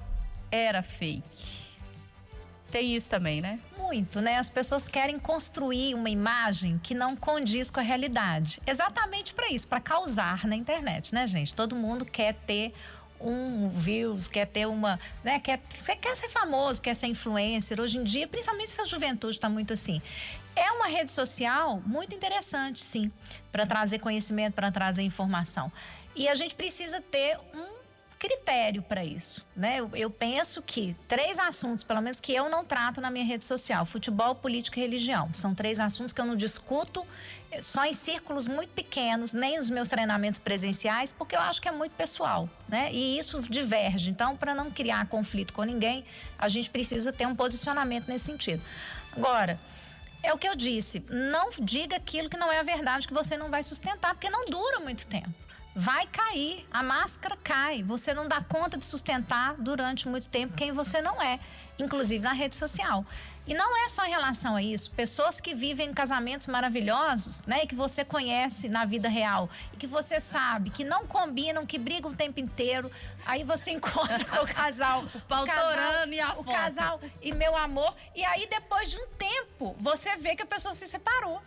era 0.53 0.81
fake. 0.81 1.68
Tem 2.71 2.95
isso 2.95 3.09
também, 3.09 3.41
né? 3.41 3.59
Muito, 3.79 4.21
né? 4.21 4.37
As 4.37 4.51
pessoas 4.51 4.87
querem 4.87 5.19
construir 5.19 5.95
uma 5.95 6.11
imagem 6.11 6.79
que 6.83 6.95
não 6.95 7.17
condiz 7.17 7.71
com 7.71 7.81
a 7.81 7.83
realidade. 7.83 8.61
Exatamente 8.67 9.33
para 9.33 9.51
isso, 9.51 9.67
para 9.67 9.81
causar 9.81 10.47
na 10.47 10.55
internet, 10.55 11.15
né, 11.15 11.27
gente? 11.27 11.55
Todo 11.55 11.75
mundo 11.75 12.05
quer 12.05 12.35
ter 12.35 12.75
um 13.21 13.69
views, 13.69 14.29
quer 14.29 14.47
ter 14.47 14.67
uma, 14.67 14.99
né, 15.25 15.41
quer, 15.41 15.61
você 15.69 15.97
quer 15.97 16.15
ser 16.15 16.29
famoso, 16.29 16.81
quer 16.81 16.95
ser 16.95 17.07
influencer. 17.07 17.81
Hoje 17.81 17.99
em 17.99 18.05
dia, 18.05 18.29
principalmente 18.29 18.71
essa 18.71 18.87
juventude 18.87 19.37
está 19.37 19.49
muito 19.49 19.73
assim. 19.73 20.01
É 20.55 20.71
uma 20.73 20.87
rede 20.87 21.11
social 21.11 21.83
muito 21.87 22.15
interessante, 22.15 22.85
sim, 22.85 23.11
para 23.51 23.67
trazer 23.67 23.99
conhecimento, 23.99 24.55
para 24.55 24.71
trazer 24.71 25.03
informação. 25.03 25.73
E 26.15 26.29
a 26.29 26.35
gente 26.35 26.55
precisa 26.55 27.01
ter 27.01 27.39
um 27.55 27.78
critério 28.19 28.83
para 28.83 29.05
isso, 29.05 29.47
né? 29.55 29.79
Eu, 29.79 29.91
eu, 29.95 30.11
penso 30.11 30.61
que 30.61 30.95
três 31.07 31.39
assuntos, 31.39 31.85
pelo 31.85 32.01
menos 32.03 32.19
que 32.19 32.35
eu 32.35 32.51
não 32.51 32.65
trato 32.65 33.01
na 33.01 33.11
minha 33.11 33.25
rede 33.25 33.45
social: 33.45 33.87
futebol, 33.87 34.35
política 34.35 34.81
e 34.81 34.83
religião. 34.83 35.33
São 35.33 35.55
três 35.55 35.79
assuntos 35.79 36.13
que 36.13 36.21
eu 36.21 36.25
não 36.25 36.35
discuto 36.35 37.07
eh, 37.51 37.63
só 37.63 37.85
em 37.85 37.93
círculos 37.93 38.49
muito 38.49 38.71
pequenos, 38.71 39.33
nem 39.33 39.57
nos 39.57 39.71
meus 39.71 39.89
treinamentos 39.89 40.41
presenciais, 40.41 41.13
porque 41.13 41.37
eu 41.37 41.41
acho 41.41 41.63
que 41.63 41.69
é 41.69 41.73
muito 41.73 41.93
pessoal, 41.93 42.49
né? 42.69 42.93
E 42.93 43.19
isso 43.19 43.41
diverge. 43.43 44.11
Então, 44.11 44.37
para 44.37 44.55
não 44.55 44.71
criar 44.71 45.07
conflito 45.07 45.53
com 45.53 45.63
ninguém, 45.63 46.05
a 46.37 46.49
gente 46.49 46.69
precisa 46.69 47.13
ter 47.13 47.27
um 47.27 47.37
posicionamento 47.37 48.09
nesse 48.09 48.25
sentido. 48.25 48.63
Agora, 49.17 49.59
é 50.23 50.33
o 50.35 50.39
que 50.39 50.49
eu 50.49 50.57
disse, 50.57 51.05
não 51.09 51.51
diga 51.61 51.97
aquilo 51.97 52.29
que 52.29 52.37
não 52.37 52.51
é 52.51 52.59
a 52.59 52.65
verdade 52.65 53.07
que 53.07 53.15
você 53.15 53.37
não 53.37 53.49
vai 53.49 53.63
sustentar, 53.63 54.15
porque 54.15 54.29
não 54.29 54.47
dura 54.47 54.81
muito 54.81 55.07
tempo 55.07 55.48
vai 55.79 56.09
cair, 56.09 56.67
a 56.73 56.83
máscara 56.83 57.37
cai. 57.37 57.85
Você 57.85 58.13
não 58.13 58.27
dá 58.27 58.43
conta 58.43 58.77
de 58.77 58.85
sustentar 58.85 59.55
durante 59.55 60.09
muito 60.09 60.29
tempo 60.29 60.57
quem 60.57 60.73
você 60.73 61.01
não 61.01 61.23
é, 61.23 61.39
inclusive 61.79 62.19
na 62.25 62.33
rede 62.33 62.57
social. 62.57 63.07
E 63.47 63.55
não 63.55 63.85
é 63.85 63.89
só 63.89 64.05
em 64.05 64.11
relação 64.11 64.57
a 64.57 64.63
isso. 64.63 64.91
Pessoas 64.91 65.41
que 65.41 65.55
vivem 65.55 65.95
casamentos 65.95 66.49
maravilhosos, 66.49 67.43
né? 67.47 67.63
E 67.63 67.67
que 67.67 67.77
você 67.77 68.05
conhece 68.05 68.69
na 68.69 68.85
vida 68.85 69.09
real. 69.09 69.49
E 69.73 69.77
que 69.77 69.87
você 69.87 70.19
sabe 70.21 70.69
que 70.69 70.83
não 70.83 71.07
combinam, 71.07 71.65
que 71.65 71.79
brigam 71.79 72.11
o 72.11 72.15
tempo 72.15 72.41
inteiro. 72.41 72.91
Aí 73.25 73.45
você 73.45 73.71
encontra 73.79 74.23
com 74.25 74.45
o 74.45 74.47
casal. 74.49 75.05
o 75.15 75.21
pau 75.21 75.45
o 75.45 75.47
casal, 75.47 76.09
e 76.09 76.21
a 76.21 76.33
O 76.33 76.45
casal 76.45 77.01
e 77.23 77.33
meu 77.33 77.57
amor. 77.57 77.95
E 78.17 78.25
aí, 78.25 78.47
depois 78.51 78.91
de 78.91 78.99
um 78.99 79.07
tempo, 79.17 79.77
você 79.79 80.17
vê 80.17 80.35
que 80.35 80.43
a 80.43 80.47
pessoa 80.47 80.75
se 80.75 80.89
separou 80.89 81.41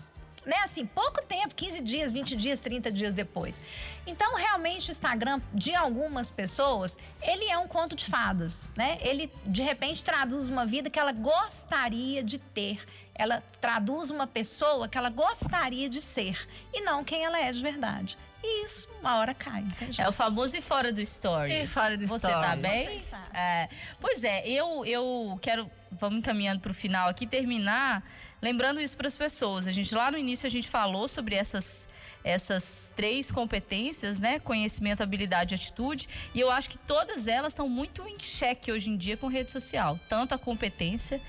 né, 0.46 0.58
assim, 0.64 0.86
pouco 0.86 1.22
tempo, 1.24 1.54
15 1.54 1.82
dias, 1.82 2.12
20 2.12 2.36
dias, 2.36 2.60
30 2.60 2.92
dias 2.92 3.14
depois. 3.14 3.62
Então, 4.08 4.36
realmente, 4.36 4.90
o 4.90 4.92
Instagram, 4.92 5.40
de 5.54 5.76
algumas 5.76 6.32
pessoas, 6.32 6.98
ele 7.22 7.46
é 7.46 7.58
um 7.58 7.68
conto 7.68 7.96
de 7.96 8.06
fadas, 8.06 8.70
né? 8.76 8.98
Ele, 9.02 9.32
de 9.46 9.62
repente, 9.62 10.04
traduz 10.04 10.50
uma 10.50 10.66
vida 10.66 10.90
que 10.90 11.00
ela 11.00 11.12
gostaria 11.12 12.24
de 12.24 12.38
ter. 12.38 12.84
Ela 13.14 13.44
traduz 13.60 14.10
uma 14.10 14.26
pessoa 14.26 14.88
que 14.88 14.98
ela 14.98 15.10
gostaria 15.10 15.88
de 15.88 16.02
ser 16.02 16.48
e 16.74 16.82
não 16.82 17.04
quem 17.04 17.24
ela 17.24 17.40
é 17.40 17.52
de 17.52 17.62
verdade. 17.62 18.18
E 18.44 18.66
isso, 18.66 18.90
uma 19.00 19.18
hora 19.18 19.36
cai. 19.36 19.64
É 20.00 20.10
o 20.10 20.12
famoso 20.12 20.58
e 20.58 20.62
fora 20.62 20.92
do 20.92 21.00
story. 21.02 21.54
E 21.64 21.68
fora 21.68 21.96
do 21.96 22.08
Você 22.08 22.28
story. 22.28 22.48
tá 22.48 22.56
bem? 22.56 23.04
É, 23.32 23.70
pois 24.00 24.24
é, 24.24 24.48
eu, 24.48 24.84
eu 24.86 25.38
quero, 25.40 25.70
vamos 25.92 26.26
caminhando 26.26 26.60
para 26.60 26.72
o 26.72 26.74
final 26.74 27.08
aqui, 27.08 27.28
terminar 27.28 28.04
lembrando 28.42 28.80
isso 28.80 28.98
para 28.98 29.08
as 29.08 29.16
pessoas. 29.16 29.68
A 29.68 29.72
gente 29.72 29.94
lá 29.94 30.12
no 30.12 30.18
início 30.18 30.48
a 30.48 30.50
gente 30.50 30.68
falou 30.70 31.08
sobre 31.08 31.36
essas 31.36 31.88
essas 32.24 32.92
três 32.96 33.32
competências, 33.32 34.20
né? 34.20 34.40
Conhecimento, 34.40 35.02
habilidade 35.02 35.54
e 35.54 35.56
atitude. 35.56 36.08
E 36.36 36.40
eu 36.40 36.52
acho 36.52 36.70
que 36.70 36.78
todas 36.78 37.28
elas 37.28 37.52
estão 37.52 37.68
muito 37.68 38.08
em 38.08 38.18
xeque 38.20 38.72
hoje 38.72 38.90
em 38.90 38.98
dia 38.98 39.18
com 39.18 39.28
rede 39.28 39.52
social. 39.52 40.00
Tanto 40.08 40.36
a 40.36 40.38
competência, 40.38 41.20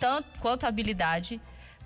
tanto 0.00 0.26
quanto 0.40 0.64
a 0.64 0.68
habilidade, 0.68 1.40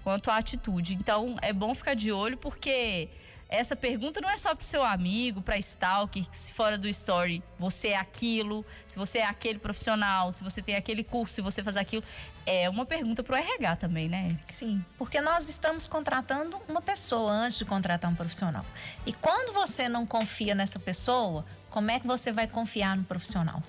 quanto 0.05 0.31
a 0.31 0.37
atitude. 0.37 0.95
Então 0.95 1.37
é 1.42 1.53
bom 1.53 1.75
ficar 1.75 1.95
de 1.95 2.12
olho 2.12 2.37
porque 2.37 3.09
essa 3.49 3.77
pergunta 3.77 4.18
não 4.18 4.31
é 4.31 4.37
só 4.38 4.55
para 4.55 4.64
seu 4.64 4.83
amigo, 4.83 5.42
para 5.42 5.59
stalker, 5.59 6.25
se 6.31 6.55
fora 6.55 6.79
do 6.79 6.88
story 6.88 7.42
você 7.59 7.88
é 7.88 7.97
aquilo, 7.97 8.64
se 8.87 8.97
você 8.97 9.18
é 9.18 9.27
aquele 9.27 9.59
profissional, 9.59 10.33
se 10.33 10.42
você 10.42 10.62
tem 10.62 10.75
aquele 10.75 11.05
curso, 11.05 11.35
se 11.35 11.42
você 11.42 11.62
faz 11.62 11.77
aquilo. 11.77 12.03
É 12.44 12.68
uma 12.68 12.85
pergunta 12.85 13.22
para 13.22 13.37
o 13.37 13.38
RH 13.38 13.76
também, 13.76 14.09
né? 14.09 14.37
Sim, 14.48 14.85
porque 14.98 15.20
nós 15.20 15.48
estamos 15.48 15.87
contratando 15.87 16.61
uma 16.68 16.83
pessoa 16.83 17.31
antes 17.31 17.59
de 17.59 17.64
contratar 17.64 18.11
um 18.11 18.14
profissional. 18.14 18.64
E 19.07 19.12
quando 19.12 19.52
você 19.52 19.88
não 19.88 20.05
confia 20.05 20.55
nessa 20.55 20.78
pessoa, 20.78 21.44
como 21.70 21.90
é 21.90 22.00
que 22.00 22.07
você 22.07 22.33
vai 22.33 22.48
confiar 22.48 22.96
no 22.96 23.05
profissional? 23.05 23.62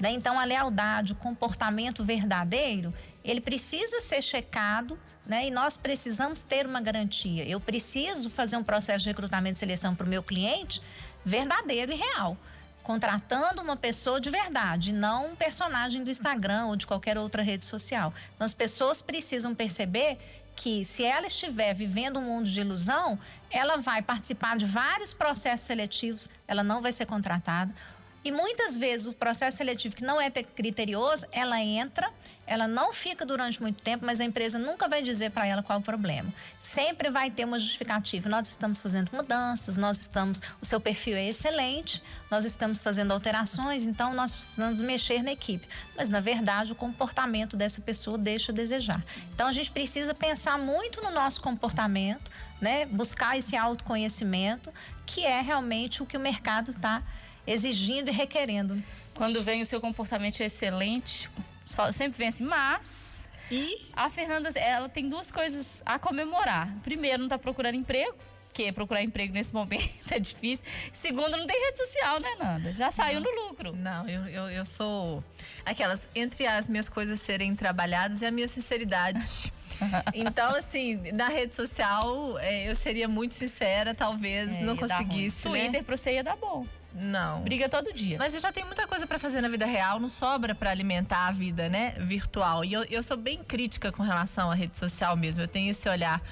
Né? 0.00 0.10
Então, 0.10 0.38
a 0.38 0.44
lealdade, 0.44 1.12
o 1.12 1.16
comportamento 1.16 2.02
verdadeiro, 2.02 2.92
ele 3.22 3.40
precisa 3.40 4.00
ser 4.00 4.22
checado 4.22 4.98
né? 5.26 5.46
E 5.46 5.50
nós 5.50 5.76
precisamos 5.76 6.42
ter 6.42 6.66
uma 6.66 6.80
garantia. 6.80 7.44
Eu 7.48 7.58
preciso 7.58 8.28
fazer 8.28 8.56
um 8.56 8.64
processo 8.64 9.04
de 9.04 9.10
recrutamento 9.10 9.56
e 9.56 9.58
seleção 9.58 9.94
para 9.94 10.06
o 10.06 10.08
meu 10.08 10.22
cliente 10.22 10.82
verdadeiro 11.24 11.92
e 11.92 11.96
real. 11.96 12.36
Contratando 12.84 13.62
uma 13.62 13.76
pessoa 13.76 14.20
de 14.20 14.30
verdade, 14.30 14.92
não 14.92 15.32
um 15.32 15.34
personagem 15.34 16.04
do 16.04 16.10
Instagram 16.10 16.66
ou 16.66 16.76
de 16.76 16.86
qualquer 16.86 17.18
outra 17.18 17.42
rede 17.42 17.64
social. 17.64 18.12
Então, 18.34 18.44
as 18.44 18.54
pessoas 18.54 19.00
precisam 19.00 19.54
perceber 19.54 20.18
que, 20.54 20.84
se 20.84 21.02
ela 21.02 21.26
estiver 21.26 21.74
vivendo 21.74 22.20
um 22.20 22.22
mundo 22.22 22.48
de 22.48 22.60
ilusão, 22.60 23.18
ela 23.50 23.78
vai 23.78 24.02
participar 24.02 24.56
de 24.56 24.66
vários 24.66 25.14
processos 25.14 25.66
seletivos, 25.66 26.28
ela 26.46 26.62
não 26.62 26.82
vai 26.82 26.92
ser 26.92 27.06
contratada. 27.06 27.74
E 28.22 28.30
muitas 28.30 28.78
vezes 28.78 29.06
o 29.06 29.12
processo 29.12 29.56
seletivo 29.56 29.96
que 29.96 30.04
não 30.04 30.20
é 30.20 30.30
criterioso, 30.30 31.26
ela 31.32 31.60
entra, 31.60 32.10
ela 32.46 32.68
não 32.68 32.92
fica 32.92 33.24
durante 33.24 33.60
muito 33.60 33.82
tempo, 33.82 34.04
mas 34.04 34.20
a 34.20 34.24
empresa 34.24 34.58
nunca 34.58 34.88
vai 34.88 35.02
dizer 35.02 35.30
para 35.30 35.46
ela 35.46 35.62
qual 35.62 35.78
é 35.78 35.80
o 35.80 35.84
problema. 35.84 36.32
Sempre 36.60 37.10
vai 37.10 37.30
ter 37.30 37.44
uma 37.44 37.58
justificativa. 37.58 38.28
Nós 38.28 38.48
estamos 38.48 38.82
fazendo 38.82 39.10
mudanças, 39.12 39.76
nós 39.76 40.00
estamos, 40.00 40.42
o 40.60 40.64
seu 40.64 40.80
perfil 40.80 41.16
é 41.16 41.28
excelente, 41.28 42.02
nós 42.30 42.44
estamos 42.44 42.82
fazendo 42.82 43.12
alterações, 43.12 43.84
então 43.84 44.12
nós 44.14 44.34
precisamos 44.34 44.82
mexer 44.82 45.22
na 45.22 45.32
equipe. 45.32 45.66
Mas 45.96 46.08
na 46.08 46.20
verdade, 46.20 46.72
o 46.72 46.74
comportamento 46.74 47.56
dessa 47.56 47.80
pessoa 47.80 48.18
deixa 48.18 48.52
a 48.52 48.54
desejar. 48.54 49.02
Então 49.34 49.48
a 49.48 49.52
gente 49.52 49.70
precisa 49.70 50.14
pensar 50.14 50.58
muito 50.58 51.02
no 51.02 51.10
nosso 51.10 51.40
comportamento, 51.40 52.30
né? 52.60 52.86
Buscar 52.86 53.38
esse 53.38 53.56
autoconhecimento, 53.56 54.72
que 55.06 55.24
é 55.24 55.40
realmente 55.40 56.02
o 56.02 56.06
que 56.06 56.16
o 56.16 56.20
mercado 56.20 56.70
está 56.70 57.02
exigindo 57.46 58.08
e 58.08 58.12
requerendo. 58.12 58.82
Quando 59.14 59.42
vem 59.42 59.62
o 59.62 59.66
seu 59.66 59.80
comportamento 59.80 60.40
excelente, 60.40 61.30
só, 61.64 61.90
sempre 61.90 62.18
vem 62.18 62.28
assim, 62.28 62.44
mas. 62.44 63.30
E 63.50 63.90
a 63.92 64.08
Fernanda, 64.08 64.50
ela 64.58 64.88
tem 64.88 65.08
duas 65.08 65.30
coisas 65.30 65.82
a 65.84 65.98
comemorar. 65.98 66.74
Primeiro, 66.82 67.18
não 67.18 67.26
está 67.26 67.38
procurando 67.38 67.76
emprego, 67.76 68.16
porque 68.48 68.72
procurar 68.72 69.02
emprego 69.02 69.34
nesse 69.34 69.52
momento 69.54 70.12
é 70.12 70.18
difícil. 70.18 70.64
Segundo, 70.92 71.36
não 71.36 71.46
tem 71.46 71.60
rede 71.66 71.78
social, 71.78 72.20
né, 72.20 72.34
Nanda? 72.38 72.72
Já 72.72 72.90
saiu 72.90 73.20
não, 73.20 73.32
no 73.32 73.48
lucro. 73.48 73.76
Não, 73.76 74.08
eu, 74.08 74.26
eu, 74.26 74.50
eu 74.50 74.64
sou. 74.64 75.22
Aquelas, 75.64 76.08
entre 76.14 76.46
as 76.46 76.68
minhas 76.68 76.88
coisas 76.88 77.20
serem 77.20 77.54
trabalhadas 77.54 78.22
e 78.22 78.26
a 78.26 78.30
minha 78.30 78.48
sinceridade. 78.48 79.52
Então, 80.14 80.54
assim, 80.54 81.10
na 81.12 81.28
rede 81.28 81.52
social, 81.52 82.38
é, 82.38 82.70
eu 82.70 82.76
seria 82.76 83.08
muito 83.08 83.34
sincera, 83.34 83.92
talvez 83.92 84.52
é, 84.52 84.60
não 84.60 84.76
conseguisse. 84.76 85.48
Né? 85.48 85.62
Twitter 85.62 85.82
pra 85.82 85.96
você 85.96 86.12
ia 86.12 86.22
dar 86.22 86.36
bom. 86.36 86.64
Não. 86.94 87.40
Briga 87.40 87.68
todo 87.68 87.92
dia. 87.92 88.16
Mas 88.18 88.32
você 88.32 88.38
já 88.38 88.52
tem 88.52 88.64
muita 88.64 88.86
coisa 88.86 89.06
para 89.06 89.18
fazer 89.18 89.40
na 89.40 89.48
vida 89.48 89.66
real, 89.66 89.98
não 89.98 90.08
sobra 90.08 90.54
para 90.54 90.70
alimentar 90.70 91.26
a 91.26 91.32
vida, 91.32 91.68
né, 91.68 91.90
virtual. 91.98 92.64
E 92.64 92.72
eu, 92.72 92.84
eu 92.84 93.02
sou 93.02 93.16
bem 93.16 93.42
crítica 93.42 93.90
com 93.90 94.02
relação 94.02 94.50
à 94.50 94.54
rede 94.54 94.76
social 94.76 95.16
mesmo. 95.16 95.42
Eu 95.42 95.48
tenho 95.48 95.70
esse 95.70 95.88
olhar 95.88 96.22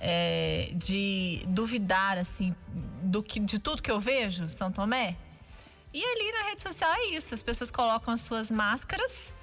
é, 0.00 0.70
de 0.74 1.42
duvidar, 1.48 2.16
assim, 2.16 2.54
do 3.02 3.22
que, 3.22 3.40
de 3.40 3.58
tudo 3.58 3.82
que 3.82 3.90
eu 3.90 3.98
vejo, 3.98 4.48
São 4.48 4.70
Tomé. 4.70 5.16
E 5.92 6.04
ali 6.04 6.32
na 6.32 6.48
rede 6.50 6.62
social 6.62 6.92
é 6.92 7.06
isso. 7.08 7.34
As 7.34 7.42
pessoas 7.42 7.70
colocam 7.70 8.14
as 8.14 8.20
suas 8.20 8.52
máscaras 8.52 9.34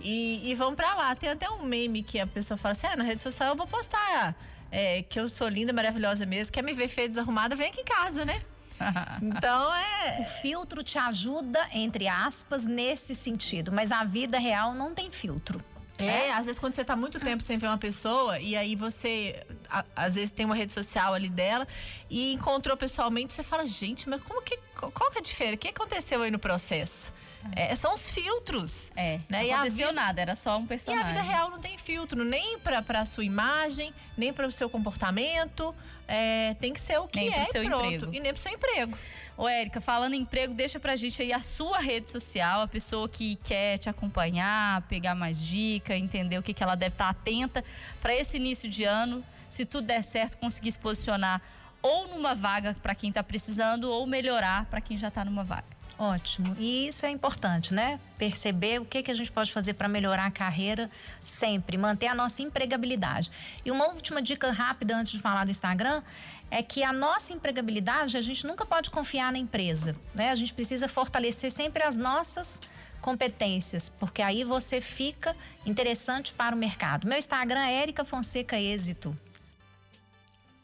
e, 0.00 0.50
e 0.50 0.54
vão 0.54 0.74
para 0.74 0.94
lá. 0.94 1.14
Tem 1.16 1.30
até 1.30 1.50
um 1.50 1.64
meme 1.64 2.02
que 2.02 2.20
a 2.20 2.26
pessoa 2.26 2.56
fala 2.56 2.72
assim: 2.72 2.86
ah, 2.86 2.96
na 2.96 3.04
rede 3.04 3.22
social 3.22 3.50
eu 3.50 3.56
vou 3.56 3.66
postar 3.66 4.36
é, 4.70 5.02
que 5.02 5.20
eu 5.20 5.28
sou 5.28 5.48
linda, 5.48 5.72
maravilhosa 5.72 6.24
mesmo. 6.24 6.52
Quer 6.52 6.62
me 6.62 6.72
ver 6.72 6.88
feia, 6.88 7.08
desarrumada? 7.08 7.54
Vem 7.54 7.68
aqui 7.68 7.82
em 7.82 7.84
casa, 7.84 8.24
né? 8.24 8.42
Então 9.22 9.74
é. 9.74 10.20
O 10.20 10.24
filtro 10.24 10.82
te 10.82 10.98
ajuda, 10.98 11.66
entre 11.72 12.08
aspas, 12.08 12.64
nesse 12.64 13.14
sentido, 13.14 13.70
mas 13.72 13.92
a 13.92 14.04
vida 14.04 14.38
real 14.38 14.74
não 14.74 14.94
tem 14.94 15.10
filtro. 15.10 15.62
É, 15.98 16.28
é, 16.28 16.32
às 16.32 16.46
vezes 16.46 16.58
quando 16.58 16.74
você 16.74 16.84
tá 16.84 16.96
muito 16.96 17.20
tempo 17.20 17.42
sem 17.42 17.58
ver 17.58 17.66
uma 17.66 17.78
pessoa 17.78 18.38
e 18.40 18.56
aí 18.56 18.74
você 18.74 19.44
a, 19.68 19.84
às 19.94 20.14
vezes 20.14 20.30
tem 20.30 20.44
uma 20.46 20.54
rede 20.54 20.72
social 20.72 21.14
ali 21.14 21.28
dela 21.28 21.66
e 22.10 22.32
encontrou 22.32 22.76
pessoalmente, 22.76 23.32
você 23.32 23.42
fala, 23.42 23.66
gente, 23.66 24.08
mas 24.08 24.20
como 24.22 24.42
que 24.42 24.58
qual 24.90 25.10
que 25.10 25.18
é 25.18 25.20
a 25.20 25.22
diferença? 25.22 25.54
O 25.54 25.58
que 25.58 25.68
aconteceu 25.68 26.22
aí 26.22 26.30
no 26.30 26.38
processo? 26.38 27.12
É, 27.56 27.74
são 27.74 27.92
os 27.94 28.10
filtros. 28.10 28.90
É. 28.94 29.18
Né? 29.28 29.42
Não 29.44 29.54
aconteceu 29.54 29.88
vida, 29.88 29.92
nada, 29.92 30.20
era 30.20 30.34
só 30.34 30.56
um 30.58 30.66
personagem. 30.66 31.06
E 31.06 31.10
a 31.10 31.12
vida 31.12 31.22
real 31.22 31.50
não 31.50 31.58
tem 31.58 31.76
filtro, 31.76 32.24
nem 32.24 32.58
pra, 32.60 32.82
pra 32.82 33.04
sua 33.04 33.24
imagem, 33.24 33.92
nem 34.16 34.32
para 34.32 34.46
o 34.46 34.52
seu 34.52 34.70
comportamento. 34.70 35.74
É, 36.06 36.54
tem 36.54 36.72
que 36.72 36.80
ser 36.80 36.98
o 36.98 37.08
que 37.08 37.18
nem 37.18 37.34
é 37.34 37.44
seu 37.46 37.64
pronto. 37.64 37.86
Emprego. 37.86 38.14
E 38.14 38.20
nem 38.20 38.32
pro 38.32 38.42
seu 38.42 38.52
emprego. 38.52 38.96
Ô, 39.36 39.48
Érica, 39.48 39.80
falando 39.80 40.14
em 40.14 40.20
emprego, 40.20 40.54
deixa 40.54 40.78
pra 40.78 40.94
gente 40.94 41.20
aí 41.22 41.32
a 41.32 41.40
sua 41.40 41.78
rede 41.78 42.10
social, 42.10 42.60
a 42.60 42.68
pessoa 42.68 43.08
que 43.08 43.36
quer 43.36 43.78
te 43.78 43.88
acompanhar, 43.88 44.82
pegar 44.82 45.14
mais 45.14 45.40
dica, 45.40 45.96
entender 45.96 46.38
o 46.38 46.42
que, 46.42 46.52
que 46.52 46.62
ela 46.62 46.74
deve 46.74 46.94
estar 46.94 47.08
atenta 47.08 47.64
para 48.00 48.14
esse 48.14 48.36
início 48.36 48.68
de 48.68 48.84
ano. 48.84 49.24
Se 49.48 49.64
tudo 49.64 49.86
der 49.86 50.02
certo, 50.02 50.38
conseguir 50.38 50.72
se 50.72 50.78
posicionar 50.78 51.42
ou 51.82 52.08
numa 52.08 52.34
vaga 52.34 52.76
para 52.82 52.94
quem 52.94 53.08
está 53.10 53.22
precisando, 53.22 53.90
ou 53.90 54.06
melhorar 54.06 54.66
para 54.66 54.80
quem 54.80 54.96
já 54.96 55.08
está 55.08 55.24
numa 55.24 55.44
vaga. 55.44 55.82
Ótimo. 55.98 56.56
E 56.58 56.88
isso 56.88 57.04
é 57.06 57.10
importante, 57.10 57.74
né? 57.74 58.00
Perceber 58.18 58.80
o 58.80 58.84
que, 58.84 59.02
que 59.02 59.10
a 59.10 59.14
gente 59.14 59.30
pode 59.30 59.52
fazer 59.52 59.74
para 59.74 59.86
melhorar 59.88 60.26
a 60.26 60.30
carreira 60.30 60.90
sempre, 61.24 61.76
manter 61.76 62.06
a 62.06 62.14
nossa 62.14 62.42
empregabilidade. 62.42 63.30
E 63.64 63.70
uma 63.70 63.86
última 63.88 64.20
dica 64.20 64.50
rápida 64.50 64.96
antes 64.96 65.12
de 65.12 65.18
falar 65.18 65.44
do 65.44 65.50
Instagram 65.50 66.02
é 66.50 66.62
que 66.62 66.82
a 66.82 66.92
nossa 66.92 67.32
empregabilidade, 67.32 68.16
a 68.16 68.22
gente 68.22 68.46
nunca 68.46 68.66
pode 68.66 68.90
confiar 68.90 69.32
na 69.32 69.38
empresa, 69.38 69.94
né? 70.14 70.30
A 70.30 70.34
gente 70.34 70.52
precisa 70.52 70.88
fortalecer 70.88 71.50
sempre 71.50 71.82
as 71.84 71.96
nossas 71.96 72.60
competências, 73.00 73.88
porque 73.88 74.22
aí 74.22 74.44
você 74.44 74.80
fica 74.80 75.36
interessante 75.66 76.32
para 76.32 76.54
o 76.54 76.58
mercado. 76.58 77.06
Meu 77.06 77.18
Instagram 77.18 77.60
é 77.60 77.82
Érica 77.82 78.04
Fonseca 78.04 78.58
Êxito. 78.58 79.16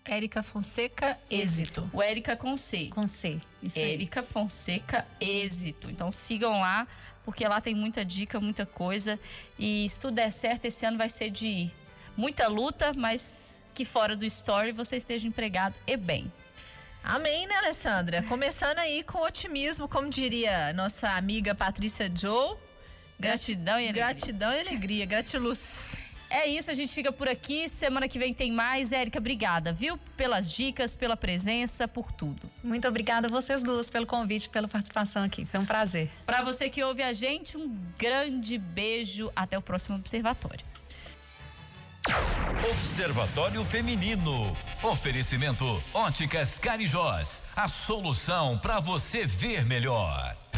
Érica 0.09 0.43
Fonseca 0.43 1.19
Êxito. 1.31 1.89
O 1.93 2.03
Érica 2.03 2.37
com 2.37 2.57
C. 2.57 2.89
Com 2.89 3.07
C. 3.07 3.39
Isso 3.63 3.79
Érica 3.79 4.23
Fonseca 4.23 5.07
Êxito. 5.21 5.91
Então 5.91 6.11
sigam 6.11 6.59
lá, 6.61 6.89
porque 7.25 7.47
lá 7.47 7.61
tem 7.61 7.75
muita 7.75 8.05
dica, 8.05 8.41
muita 8.41 8.65
coisa. 8.65 9.21
E 9.59 9.89
se 9.89 10.01
tudo 10.01 10.15
der 10.15 10.33
certo, 10.33 10.65
esse 10.65 10.85
ano 10.87 10.99
vai 10.99 11.09
ser 11.09 11.31
de 11.31 11.71
muita 12.17 12.49
luta, 12.49 12.93
mas 12.95 13.63
que 13.75 13.85
fora 13.85 14.17
do 14.17 14.25
story 14.25 14.73
você 14.73 14.97
esteja 14.97 15.29
empregado 15.29 15.75
e 15.87 15.97
bem. 15.97 16.33
Amém, 17.03 17.47
né, 17.47 17.55
Alessandra? 17.57 18.23
Começando 18.25 18.79
aí 18.79 19.03
com 19.03 19.19
otimismo, 19.23 19.89
como 19.89 20.09
diria 20.09 20.73
nossa 20.73 21.11
amiga 21.11 21.55
Patrícia 21.55 22.11
Joe. 22.13 22.57
Gratidão 23.19 23.81
e 23.81 23.85
alegria. 23.85 24.05
Gratidão 24.05 24.53
e 24.53 24.61
alegria, 24.61 25.07
gratiluz. 25.07 25.97
É 26.31 26.47
isso, 26.47 26.71
a 26.71 26.75
gente 26.75 26.93
fica 26.93 27.11
por 27.11 27.29
aqui. 27.29 27.69
Semana 27.69 28.07
que 28.07 28.19
vem 28.19 28.35
tem 28.35 28.53
mais. 28.53 28.93
Érica, 28.93 29.19
obrigada, 29.19 29.73
viu? 29.73 29.99
Pelas 30.17 30.51
dicas, 30.51 30.95
pela 30.95 31.17
presença, 31.17 31.89
por 31.89 32.13
tudo. 32.13 32.51
Muito 32.63 32.87
obrigada 32.87 33.29
a 33.29 33.31
vocês 33.31 33.63
duas 33.63 33.89
pelo 33.89 34.07
convite, 34.07 34.49
pela 34.49 34.69
participação 34.69 35.23
aqui. 35.23 35.45
Foi 35.45 35.59
um 35.59 35.65
prazer. 35.65 36.11
Para 36.27 36.43
você 36.43 36.69
que 36.69 36.83
ouve 36.83 37.03
a 37.03 37.13
gente, 37.13 37.57
um 37.57 37.75
grande 37.99 38.59
beijo. 38.59 39.33
Até 39.35 39.57
o 39.57 39.63
próximo 39.63 39.97
Observatório. 39.97 40.65
Observatório 42.71 43.65
Feminino. 43.65 44.43
Oferecimento 44.83 45.65
Óticas 45.93 46.59
Carijós. 46.59 47.43
A 47.57 47.69
solução 47.69 48.59
para 48.59 48.81
você 48.81 49.27
ver 49.27 49.67
melhor. 49.67 50.38